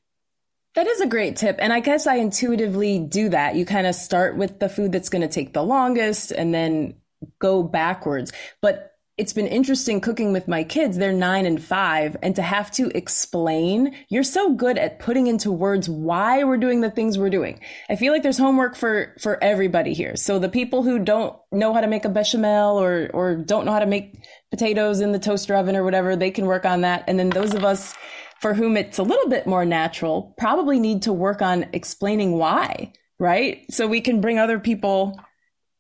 That 0.75 0.87
is 0.87 1.01
a 1.01 1.07
great 1.07 1.37
tip. 1.37 1.57
And 1.59 1.73
i 1.73 1.81
guess 1.81 2.07
i 2.07 2.17
intuitively 2.17 2.99
do 2.99 3.29
that. 3.29 3.55
You 3.57 3.65
kind 3.65 3.87
of 3.87 3.95
start 3.95 4.37
with 4.37 4.59
the 4.59 4.69
food 4.69 4.93
that's 4.93 5.09
going 5.09 5.23
to 5.23 5.29
take 5.29 5.53
the 5.53 5.63
longest 5.63 6.33
and 6.33 6.55
then 6.55 6.95
go 7.39 7.63
backwards. 7.63 8.33
But 8.61 8.91
it's 9.21 9.35
been 9.35 9.47
interesting 9.47 10.01
cooking 10.01 10.33
with 10.33 10.49
my 10.49 10.65
kids. 10.65 10.97
They're 10.97 11.13
nine 11.13 11.45
and 11.45 11.63
five. 11.63 12.17
And 12.23 12.35
to 12.37 12.43
have 12.43 12.71
to 12.73 12.89
explain, 12.97 13.95
you're 14.09 14.23
so 14.23 14.55
good 14.55 14.79
at 14.79 14.99
putting 14.99 15.27
into 15.27 15.53
words 15.53 15.91
why 15.91 16.43
we're 16.43 16.57
doing 16.57 16.81
the 16.81 16.91
things 16.91 17.19
we're 17.19 17.29
doing. 17.29 17.61
I 17.91 17.97
feel 17.97 18.15
like 18.15 18.23
there's 18.23 18.39
homework 18.39 18.77
for, 18.77 19.15
for 19.21 19.43
everybody 19.45 19.93
here. 19.93 20.17
So 20.17 20.39
the 20.39 20.49
people 20.49 20.83
who 20.83 20.99
don't 20.99 21.37
know 21.53 21.75
how 21.75 21.83
to 21.83 21.87
make 21.87 22.07
a 22.07 22.09
bechamel 22.09 22.81
or, 22.81 23.11
or 23.13 23.37
don't 23.37 23.67
know 23.67 23.73
how 23.73 23.81
to 23.81 23.85
make 23.85 24.25
potatoes 24.51 25.01
in 25.01 25.13
the 25.13 25.19
toaster 25.19 25.55
oven 25.55 25.77
or 25.77 25.85
whatever, 25.85 26.17
they 26.17 26.31
can 26.31 26.47
work 26.47 26.65
on 26.65 26.81
that. 26.81 27.05
And 27.07 27.19
then 27.19 27.29
those 27.29 27.53
of 27.53 27.63
us 27.63 27.93
for 28.41 28.55
whom 28.55 28.79
it's 28.79 28.97
a 28.97 29.03
little 29.03 29.29
bit 29.29 29.47
more 29.47 29.67
natural 29.67 30.35
probably 30.39 30.81
need 30.81 31.03
to 31.03 31.13
work 31.13 31.43
on 31.43 31.67
explaining 31.75 32.39
why, 32.39 32.95
right? 33.19 33.67
So 33.71 33.87
we 33.87 34.01
can 34.01 34.23
bring 34.23 34.39
other 34.39 34.59
people 34.59 35.21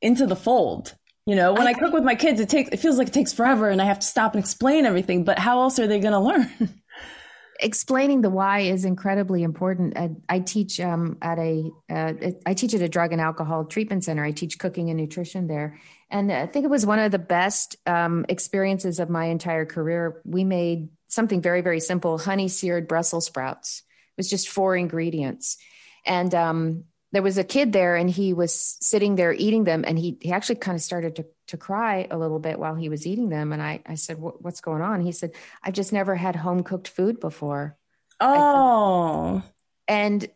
into 0.02 0.26
the 0.26 0.36
fold. 0.36 0.94
You 1.30 1.36
know, 1.36 1.52
when 1.52 1.68
I, 1.68 1.70
I 1.70 1.74
cook 1.74 1.92
with 1.92 2.02
my 2.02 2.16
kids, 2.16 2.40
it 2.40 2.48
takes 2.48 2.70
it 2.72 2.78
feels 2.78 2.98
like 2.98 3.06
it 3.06 3.14
takes 3.14 3.32
forever, 3.32 3.68
and 3.70 3.80
I 3.80 3.84
have 3.84 4.00
to 4.00 4.06
stop 4.06 4.34
and 4.34 4.42
explain 4.42 4.84
everything. 4.84 5.22
But 5.22 5.38
how 5.38 5.60
else 5.60 5.78
are 5.78 5.86
they 5.86 6.00
going 6.00 6.12
to 6.12 6.18
learn? 6.18 6.50
Explaining 7.60 8.22
the 8.22 8.30
why 8.30 8.62
is 8.62 8.84
incredibly 8.84 9.44
important. 9.44 9.96
I, 9.96 10.10
I 10.28 10.40
teach 10.40 10.80
um, 10.80 11.18
at 11.22 11.38
a 11.38 11.70
uh, 11.88 12.14
I 12.44 12.54
teach 12.54 12.74
at 12.74 12.82
a 12.82 12.88
drug 12.88 13.12
and 13.12 13.20
alcohol 13.20 13.64
treatment 13.64 14.02
center. 14.02 14.24
I 14.24 14.32
teach 14.32 14.58
cooking 14.58 14.90
and 14.90 14.98
nutrition 14.98 15.46
there, 15.46 15.78
and 16.10 16.32
I 16.32 16.46
think 16.46 16.64
it 16.64 16.68
was 16.68 16.84
one 16.84 16.98
of 16.98 17.12
the 17.12 17.20
best 17.20 17.76
um, 17.86 18.26
experiences 18.28 18.98
of 18.98 19.08
my 19.08 19.26
entire 19.26 19.66
career. 19.66 20.22
We 20.24 20.42
made 20.42 20.88
something 21.06 21.40
very 21.40 21.60
very 21.60 21.78
simple: 21.78 22.18
honey 22.18 22.48
seared 22.48 22.88
Brussels 22.88 23.26
sprouts. 23.26 23.84
It 23.86 24.14
was 24.16 24.28
just 24.28 24.48
four 24.48 24.74
ingredients, 24.74 25.58
and 26.04 26.34
um, 26.34 26.84
there 27.12 27.22
was 27.22 27.38
a 27.38 27.44
kid 27.44 27.72
there 27.72 27.96
and 27.96 28.08
he 28.08 28.32
was 28.32 28.78
sitting 28.80 29.16
there 29.16 29.32
eating 29.32 29.64
them 29.64 29.84
and 29.86 29.98
he, 29.98 30.16
he 30.20 30.32
actually 30.32 30.56
kind 30.56 30.76
of 30.76 30.82
started 30.82 31.16
to, 31.16 31.26
to 31.48 31.56
cry 31.56 32.06
a 32.10 32.16
little 32.16 32.38
bit 32.38 32.58
while 32.58 32.74
he 32.74 32.88
was 32.88 33.06
eating 33.06 33.28
them. 33.28 33.52
And 33.52 33.60
i, 33.60 33.80
I 33.84 33.96
said 33.96 34.18
what's 34.18 34.60
going 34.60 34.82
on? 34.82 35.00
He 35.00 35.12
said 35.12 35.32
i've 35.62 35.74
just 35.74 35.92
never 35.92 36.14
had 36.14 36.36
home 36.36 36.62
cooked 36.62 36.88
food 36.88 37.20
before. 37.20 37.76
Oh. 38.20 39.42
And 39.88 40.28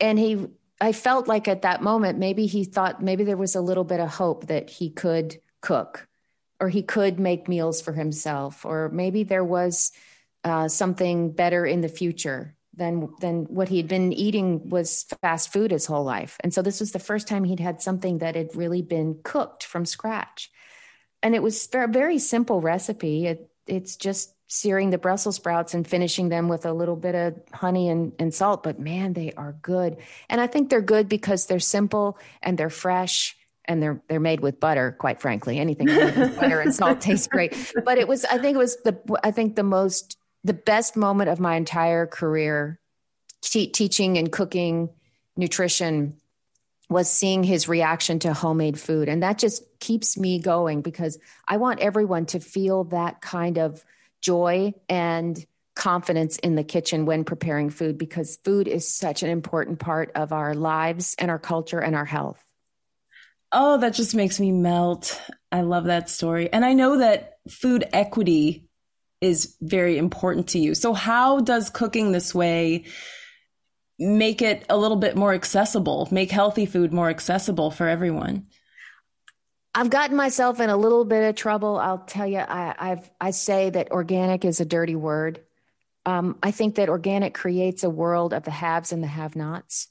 and 0.00 0.18
he 0.18 0.48
i 0.80 0.92
felt 0.92 1.28
like 1.28 1.48
at 1.48 1.62
that 1.62 1.82
moment 1.82 2.18
maybe 2.18 2.46
he 2.46 2.64
thought 2.64 3.02
maybe 3.02 3.24
there 3.24 3.36
was 3.36 3.54
a 3.54 3.60
little 3.60 3.84
bit 3.84 4.00
of 4.00 4.08
hope 4.08 4.46
that 4.46 4.70
he 4.70 4.90
could 4.90 5.40
cook 5.60 6.08
or 6.60 6.68
he 6.68 6.82
could 6.82 7.18
make 7.18 7.48
meals 7.48 7.82
for 7.82 7.92
himself 7.92 8.64
or 8.64 8.88
maybe 8.90 9.24
there 9.24 9.44
was 9.44 9.92
uh, 10.44 10.68
something 10.68 11.30
better 11.30 11.64
in 11.66 11.80
the 11.80 11.88
future 11.88 12.54
than 12.74 13.08
than 13.20 13.44
what 13.44 13.68
he 13.68 13.76
had 13.76 13.88
been 13.88 14.12
eating 14.12 14.68
was 14.68 15.04
fast 15.20 15.52
food 15.52 15.70
his 15.70 15.86
whole 15.86 16.04
life 16.04 16.38
and 16.40 16.54
so 16.54 16.62
this 16.62 16.80
was 16.80 16.92
the 16.92 16.98
first 16.98 17.28
time 17.28 17.44
he'd 17.44 17.60
had 17.60 17.82
something 17.82 18.18
that 18.18 18.34
had 18.34 18.54
really 18.54 18.82
been 18.82 19.18
cooked 19.22 19.64
from 19.64 19.84
scratch 19.84 20.50
and 21.22 21.34
it 21.34 21.42
was 21.42 21.68
a 21.72 21.86
very 21.86 22.18
simple 22.18 22.60
recipe. 22.60 23.26
It, 23.26 23.48
it's 23.66 23.96
just 23.96 24.34
searing 24.48 24.90
the 24.90 24.98
Brussels 24.98 25.36
sprouts 25.36 25.72
and 25.72 25.86
finishing 25.86 26.28
them 26.28 26.48
with 26.48 26.66
a 26.66 26.72
little 26.72 26.96
bit 26.96 27.14
of 27.14 27.40
honey 27.54 27.88
and, 27.88 28.12
and 28.18 28.34
salt. 28.34 28.62
But 28.62 28.78
man, 28.78 29.12
they 29.12 29.32
are 29.36 29.56
good. 29.62 29.98
And 30.28 30.40
I 30.40 30.46
think 30.46 30.68
they're 30.68 30.82
good 30.82 31.08
because 31.08 31.46
they're 31.46 31.60
simple 31.60 32.18
and 32.42 32.58
they're 32.58 32.70
fresh 32.70 33.36
and 33.66 33.80
they're 33.80 34.02
they're 34.08 34.20
made 34.20 34.40
with 34.40 34.58
butter. 34.58 34.96
Quite 34.98 35.20
frankly, 35.20 35.60
anything 35.60 35.86
with 35.86 36.40
butter 36.40 36.60
and 36.60 36.74
salt 36.74 37.00
tastes 37.00 37.28
great. 37.28 37.72
But 37.84 37.96
it 37.96 38.08
was 38.08 38.24
I 38.24 38.38
think 38.38 38.56
it 38.56 38.58
was 38.58 38.76
the 38.82 38.98
I 39.22 39.30
think 39.30 39.54
the 39.54 39.62
most 39.62 40.18
the 40.44 40.54
best 40.54 40.96
moment 40.96 41.30
of 41.30 41.40
my 41.40 41.56
entire 41.56 42.06
career 42.06 42.80
te- 43.42 43.68
teaching 43.68 44.18
and 44.18 44.32
cooking 44.32 44.90
nutrition 45.36 46.16
was 46.88 47.10
seeing 47.10 47.42
his 47.42 47.68
reaction 47.68 48.18
to 48.18 48.34
homemade 48.34 48.78
food. 48.78 49.08
And 49.08 49.22
that 49.22 49.38
just 49.38 49.62
keeps 49.80 50.18
me 50.18 50.38
going 50.38 50.82
because 50.82 51.18
I 51.48 51.56
want 51.56 51.80
everyone 51.80 52.26
to 52.26 52.40
feel 52.40 52.84
that 52.84 53.20
kind 53.20 53.58
of 53.58 53.84
joy 54.20 54.74
and 54.88 55.44
confidence 55.74 56.36
in 56.38 56.54
the 56.54 56.64
kitchen 56.64 57.06
when 57.06 57.24
preparing 57.24 57.70
food 57.70 57.96
because 57.96 58.36
food 58.44 58.68
is 58.68 58.86
such 58.86 59.22
an 59.22 59.30
important 59.30 59.78
part 59.78 60.12
of 60.14 60.32
our 60.32 60.54
lives 60.54 61.14
and 61.18 61.30
our 61.30 61.38
culture 61.38 61.80
and 61.80 61.96
our 61.96 62.04
health. 62.04 62.44
Oh, 63.52 63.78
that 63.78 63.94
just 63.94 64.14
makes 64.14 64.38
me 64.38 64.52
melt. 64.52 65.20
I 65.50 65.62
love 65.62 65.84
that 65.84 66.10
story. 66.10 66.52
And 66.52 66.64
I 66.64 66.72
know 66.74 66.98
that 66.98 67.38
food 67.48 67.84
equity 67.92 68.68
is 69.22 69.56
very 69.62 69.96
important 69.96 70.48
to 70.48 70.58
you. 70.58 70.74
So, 70.74 70.92
how 70.92 71.40
does 71.40 71.70
cooking 71.70 72.12
this 72.12 72.34
way 72.34 72.84
make 73.98 74.42
it 74.42 74.66
a 74.68 74.76
little 74.76 74.96
bit 74.96 75.16
more 75.16 75.32
accessible, 75.32 76.08
make 76.10 76.30
healthy 76.30 76.66
food 76.66 76.92
more 76.92 77.08
accessible 77.08 77.70
for 77.70 77.88
everyone? 77.88 78.48
I've 79.74 79.90
gotten 79.90 80.16
myself 80.16 80.60
in 80.60 80.68
a 80.68 80.76
little 80.76 81.04
bit 81.04 81.28
of 81.28 81.36
trouble. 81.36 81.78
I'll 81.78 82.04
tell 82.04 82.26
you, 82.26 82.38
I, 82.38 82.74
I've 82.78 83.10
I 83.20 83.30
say 83.30 83.70
that 83.70 83.90
organic 83.90 84.44
is 84.44 84.60
a 84.60 84.66
dirty 84.66 84.96
word. 84.96 85.40
Um, 86.04 86.36
I 86.42 86.50
think 86.50 86.74
that 86.74 86.88
organic 86.88 87.32
creates 87.32 87.84
a 87.84 87.90
world 87.90 88.34
of 88.34 88.42
the 88.42 88.50
haves 88.50 88.92
and 88.92 89.02
the 89.02 89.08
have-nots. 89.08 89.86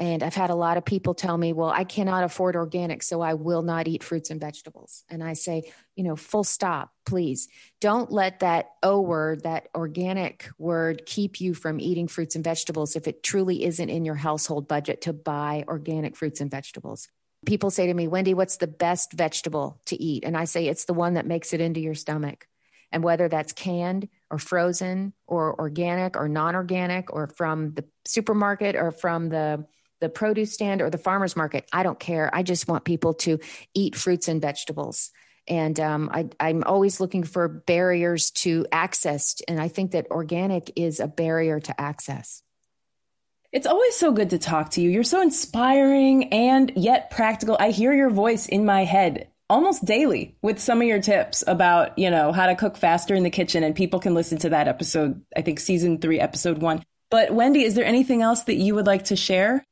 And 0.00 0.22
I've 0.22 0.34
had 0.34 0.50
a 0.50 0.54
lot 0.54 0.76
of 0.76 0.84
people 0.84 1.12
tell 1.12 1.36
me, 1.36 1.52
well, 1.52 1.70
I 1.70 1.82
cannot 1.82 2.22
afford 2.22 2.54
organic, 2.54 3.02
so 3.02 3.20
I 3.20 3.34
will 3.34 3.62
not 3.62 3.88
eat 3.88 4.04
fruits 4.04 4.30
and 4.30 4.40
vegetables. 4.40 5.04
And 5.08 5.24
I 5.24 5.32
say, 5.32 5.72
you 5.96 6.04
know, 6.04 6.14
full 6.14 6.44
stop, 6.44 6.92
please. 7.04 7.48
Don't 7.80 8.12
let 8.12 8.40
that 8.40 8.70
O 8.82 9.00
word, 9.00 9.42
that 9.42 9.68
organic 9.74 10.48
word, 10.56 11.04
keep 11.04 11.40
you 11.40 11.52
from 11.52 11.80
eating 11.80 12.06
fruits 12.06 12.36
and 12.36 12.44
vegetables 12.44 12.94
if 12.94 13.08
it 13.08 13.24
truly 13.24 13.64
isn't 13.64 13.88
in 13.88 14.04
your 14.04 14.14
household 14.14 14.68
budget 14.68 15.00
to 15.02 15.12
buy 15.12 15.64
organic 15.66 16.14
fruits 16.14 16.40
and 16.40 16.50
vegetables. 16.50 17.08
People 17.44 17.70
say 17.70 17.88
to 17.88 17.94
me, 17.94 18.06
Wendy, 18.06 18.34
what's 18.34 18.58
the 18.58 18.66
best 18.68 19.12
vegetable 19.12 19.80
to 19.86 20.00
eat? 20.00 20.24
And 20.24 20.36
I 20.36 20.44
say, 20.44 20.68
it's 20.68 20.84
the 20.84 20.94
one 20.94 21.14
that 21.14 21.26
makes 21.26 21.52
it 21.52 21.60
into 21.60 21.80
your 21.80 21.94
stomach. 21.94 22.46
And 22.92 23.02
whether 23.02 23.28
that's 23.28 23.52
canned 23.52 24.08
or 24.30 24.38
frozen 24.38 25.12
or 25.26 25.60
organic 25.60 26.16
or 26.16 26.28
non 26.28 26.54
organic 26.54 27.12
or 27.12 27.26
from 27.26 27.74
the 27.74 27.84
supermarket 28.04 28.76
or 28.76 28.92
from 28.92 29.28
the 29.28 29.66
the 30.00 30.08
produce 30.08 30.52
stand 30.52 30.82
or 30.82 30.90
the 30.90 30.98
farmer's 30.98 31.36
market. 31.36 31.68
I 31.72 31.82
don't 31.82 31.98
care. 31.98 32.30
I 32.32 32.42
just 32.42 32.68
want 32.68 32.84
people 32.84 33.14
to 33.14 33.38
eat 33.74 33.96
fruits 33.96 34.28
and 34.28 34.40
vegetables. 34.40 35.10
And 35.46 35.78
um, 35.80 36.10
I, 36.12 36.28
I'm 36.38 36.62
always 36.64 37.00
looking 37.00 37.24
for 37.24 37.48
barriers 37.48 38.30
to 38.32 38.66
access. 38.70 39.36
And 39.48 39.60
I 39.60 39.68
think 39.68 39.92
that 39.92 40.10
organic 40.10 40.72
is 40.76 41.00
a 41.00 41.08
barrier 41.08 41.58
to 41.60 41.80
access. 41.80 42.42
It's 43.50 43.66
always 43.66 43.96
so 43.96 44.12
good 44.12 44.30
to 44.30 44.38
talk 44.38 44.72
to 44.72 44.82
you. 44.82 44.90
You're 44.90 45.04
so 45.04 45.22
inspiring 45.22 46.34
and 46.34 46.70
yet 46.76 47.10
practical. 47.10 47.56
I 47.58 47.70
hear 47.70 47.94
your 47.94 48.10
voice 48.10 48.46
in 48.46 48.66
my 48.66 48.84
head 48.84 49.28
almost 49.48 49.86
daily 49.86 50.36
with 50.42 50.58
some 50.58 50.82
of 50.82 50.86
your 50.86 51.00
tips 51.00 51.42
about, 51.46 51.98
you 51.98 52.10
know, 52.10 52.32
how 52.32 52.46
to 52.46 52.54
cook 52.54 52.76
faster 52.76 53.14
in 53.14 53.22
the 53.22 53.30
kitchen. 53.30 53.62
And 53.62 53.74
people 53.74 54.00
can 54.00 54.12
listen 54.12 54.36
to 54.40 54.50
that 54.50 54.68
episode, 54.68 55.22
I 55.34 55.40
think 55.40 55.60
season 55.60 55.98
three, 55.98 56.20
episode 56.20 56.58
one. 56.58 56.84
But 57.10 57.32
Wendy, 57.32 57.64
is 57.64 57.74
there 57.74 57.86
anything 57.86 58.20
else 58.20 58.42
that 58.42 58.56
you 58.56 58.74
would 58.74 58.86
like 58.86 59.06
to 59.06 59.16
share? 59.16 59.64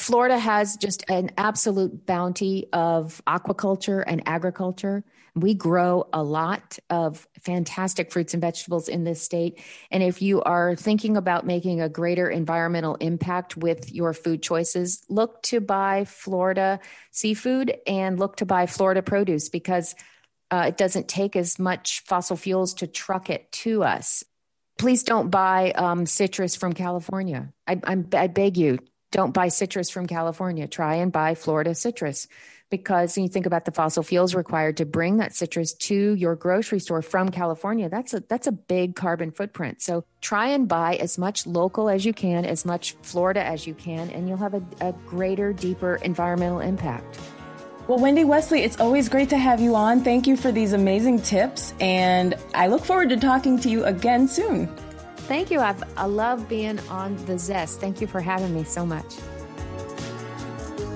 Florida 0.00 0.38
has 0.38 0.78
just 0.78 1.04
an 1.10 1.30
absolute 1.36 2.06
bounty 2.06 2.66
of 2.72 3.20
aquaculture 3.26 4.02
and 4.06 4.22
agriculture. 4.24 5.04
We 5.34 5.52
grow 5.52 6.08
a 6.10 6.22
lot 6.22 6.78
of 6.88 7.28
fantastic 7.38 8.10
fruits 8.10 8.32
and 8.32 8.40
vegetables 8.40 8.88
in 8.88 9.04
this 9.04 9.20
state. 9.20 9.60
And 9.90 10.02
if 10.02 10.22
you 10.22 10.40
are 10.40 10.74
thinking 10.74 11.18
about 11.18 11.44
making 11.44 11.82
a 11.82 11.90
greater 11.90 12.30
environmental 12.30 12.94
impact 12.94 13.58
with 13.58 13.92
your 13.92 14.14
food 14.14 14.42
choices, 14.42 15.04
look 15.10 15.42
to 15.44 15.60
buy 15.60 16.06
Florida 16.06 16.80
seafood 17.10 17.76
and 17.86 18.18
look 18.18 18.36
to 18.36 18.46
buy 18.46 18.64
Florida 18.64 19.02
produce 19.02 19.50
because 19.50 19.94
uh, 20.50 20.64
it 20.68 20.78
doesn't 20.78 21.08
take 21.08 21.36
as 21.36 21.58
much 21.58 22.02
fossil 22.06 22.36
fuels 22.36 22.72
to 22.74 22.86
truck 22.86 23.28
it 23.28 23.52
to 23.52 23.84
us. 23.84 24.24
Please 24.78 25.02
don't 25.02 25.28
buy 25.28 25.72
um, 25.72 26.06
citrus 26.06 26.56
from 26.56 26.72
California. 26.72 27.52
I, 27.66 27.78
I'm, 27.84 28.08
I 28.14 28.28
beg 28.28 28.56
you, 28.56 28.78
don't 29.10 29.34
buy 29.34 29.48
citrus 29.48 29.90
from 29.90 30.06
California. 30.06 30.68
Try 30.68 30.96
and 30.96 31.10
buy 31.10 31.34
Florida 31.34 31.74
citrus 31.74 32.28
because 32.70 33.18
you 33.18 33.28
think 33.28 33.46
about 33.46 33.64
the 33.64 33.72
fossil 33.72 34.02
fuels 34.02 34.34
required 34.34 34.76
to 34.76 34.84
bring 34.84 35.16
that 35.16 35.34
citrus 35.34 35.74
to 35.74 36.14
your 36.14 36.36
grocery 36.36 36.78
store 36.78 37.02
from 37.02 37.30
California. 37.30 37.88
That's 37.88 38.14
a 38.14 38.20
that's 38.20 38.46
a 38.46 38.52
big 38.52 38.94
carbon 38.94 39.32
footprint. 39.32 39.82
So 39.82 40.04
try 40.20 40.48
and 40.48 40.68
buy 40.68 40.96
as 40.96 41.18
much 41.18 41.46
local 41.46 41.90
as 41.90 42.04
you 42.04 42.12
can, 42.12 42.44
as 42.44 42.64
much 42.64 42.92
Florida 43.02 43.44
as 43.44 43.66
you 43.66 43.74
can, 43.74 44.10
and 44.10 44.28
you'll 44.28 44.38
have 44.38 44.54
a, 44.54 44.62
a 44.80 44.92
greater, 45.06 45.52
deeper 45.52 45.96
environmental 45.96 46.60
impact. 46.60 47.18
Well, 47.88 47.98
Wendy 47.98 48.22
Wesley, 48.22 48.62
it's 48.62 48.78
always 48.78 49.08
great 49.08 49.30
to 49.30 49.36
have 49.36 49.60
you 49.60 49.74
on. 49.74 50.04
Thank 50.04 50.28
you 50.28 50.36
for 50.36 50.52
these 50.52 50.72
amazing 50.72 51.22
tips, 51.22 51.74
and 51.80 52.36
I 52.54 52.68
look 52.68 52.84
forward 52.84 53.08
to 53.08 53.16
talking 53.16 53.58
to 53.60 53.68
you 53.68 53.84
again 53.84 54.28
soon. 54.28 54.72
Thank 55.30 55.52
you. 55.52 55.60
I've, 55.60 55.80
I 55.96 56.06
love 56.06 56.48
being 56.48 56.80
on 56.88 57.14
The 57.26 57.38
Zest. 57.38 57.78
Thank 57.78 58.00
you 58.00 58.08
for 58.08 58.20
having 58.20 58.52
me 58.52 58.64
so 58.64 58.84
much. 58.84 59.14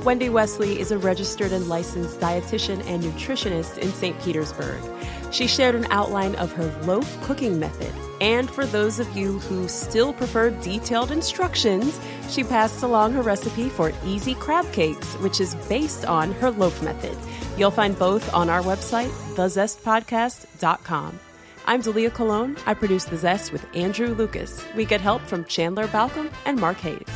Wendy 0.04 0.28
Wesley 0.28 0.80
is 0.80 0.90
a 0.90 0.98
registered 0.98 1.52
and 1.52 1.68
licensed 1.68 2.18
dietitian 2.18 2.84
and 2.88 3.04
nutritionist 3.04 3.78
in 3.78 3.92
St. 3.92 4.20
Petersburg. 4.22 4.82
She 5.30 5.46
shared 5.46 5.76
an 5.76 5.86
outline 5.90 6.34
of 6.34 6.50
her 6.54 6.66
loaf 6.82 7.22
cooking 7.22 7.60
method. 7.60 7.94
And 8.20 8.50
for 8.50 8.66
those 8.66 8.98
of 8.98 9.16
you 9.16 9.38
who 9.38 9.68
still 9.68 10.12
prefer 10.12 10.50
detailed 10.50 11.12
instructions, 11.12 12.00
she 12.28 12.42
passed 12.42 12.82
along 12.82 13.12
her 13.12 13.22
recipe 13.22 13.68
for 13.68 13.92
easy 14.04 14.34
crab 14.34 14.66
cakes, 14.72 15.14
which 15.18 15.40
is 15.40 15.54
based 15.68 16.06
on 16.06 16.32
her 16.32 16.50
loaf 16.50 16.82
method. 16.82 17.16
You'll 17.56 17.70
find 17.70 17.96
both 17.96 18.34
on 18.34 18.50
our 18.50 18.62
website, 18.62 19.10
thezestpodcast.com. 19.36 21.20
I'm 21.66 21.80
Dalia 21.80 22.12
Colon. 22.12 22.58
I 22.66 22.74
produce 22.74 23.06
The 23.06 23.16
Zest 23.16 23.50
with 23.50 23.64
Andrew 23.74 24.08
Lucas. 24.08 24.62
We 24.74 24.84
get 24.84 25.00
help 25.00 25.22
from 25.22 25.46
Chandler 25.46 25.86
Balcom 25.88 26.30
and 26.44 26.60
Mark 26.60 26.76
Hayes. 26.78 27.08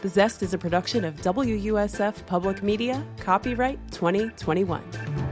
The 0.00 0.08
Zest 0.08 0.42
is 0.42 0.54
a 0.54 0.58
production 0.58 1.04
of 1.04 1.16
WUSF 1.16 2.24
Public 2.24 2.62
Media, 2.62 3.04
copyright 3.18 3.78
2021. 3.92 5.29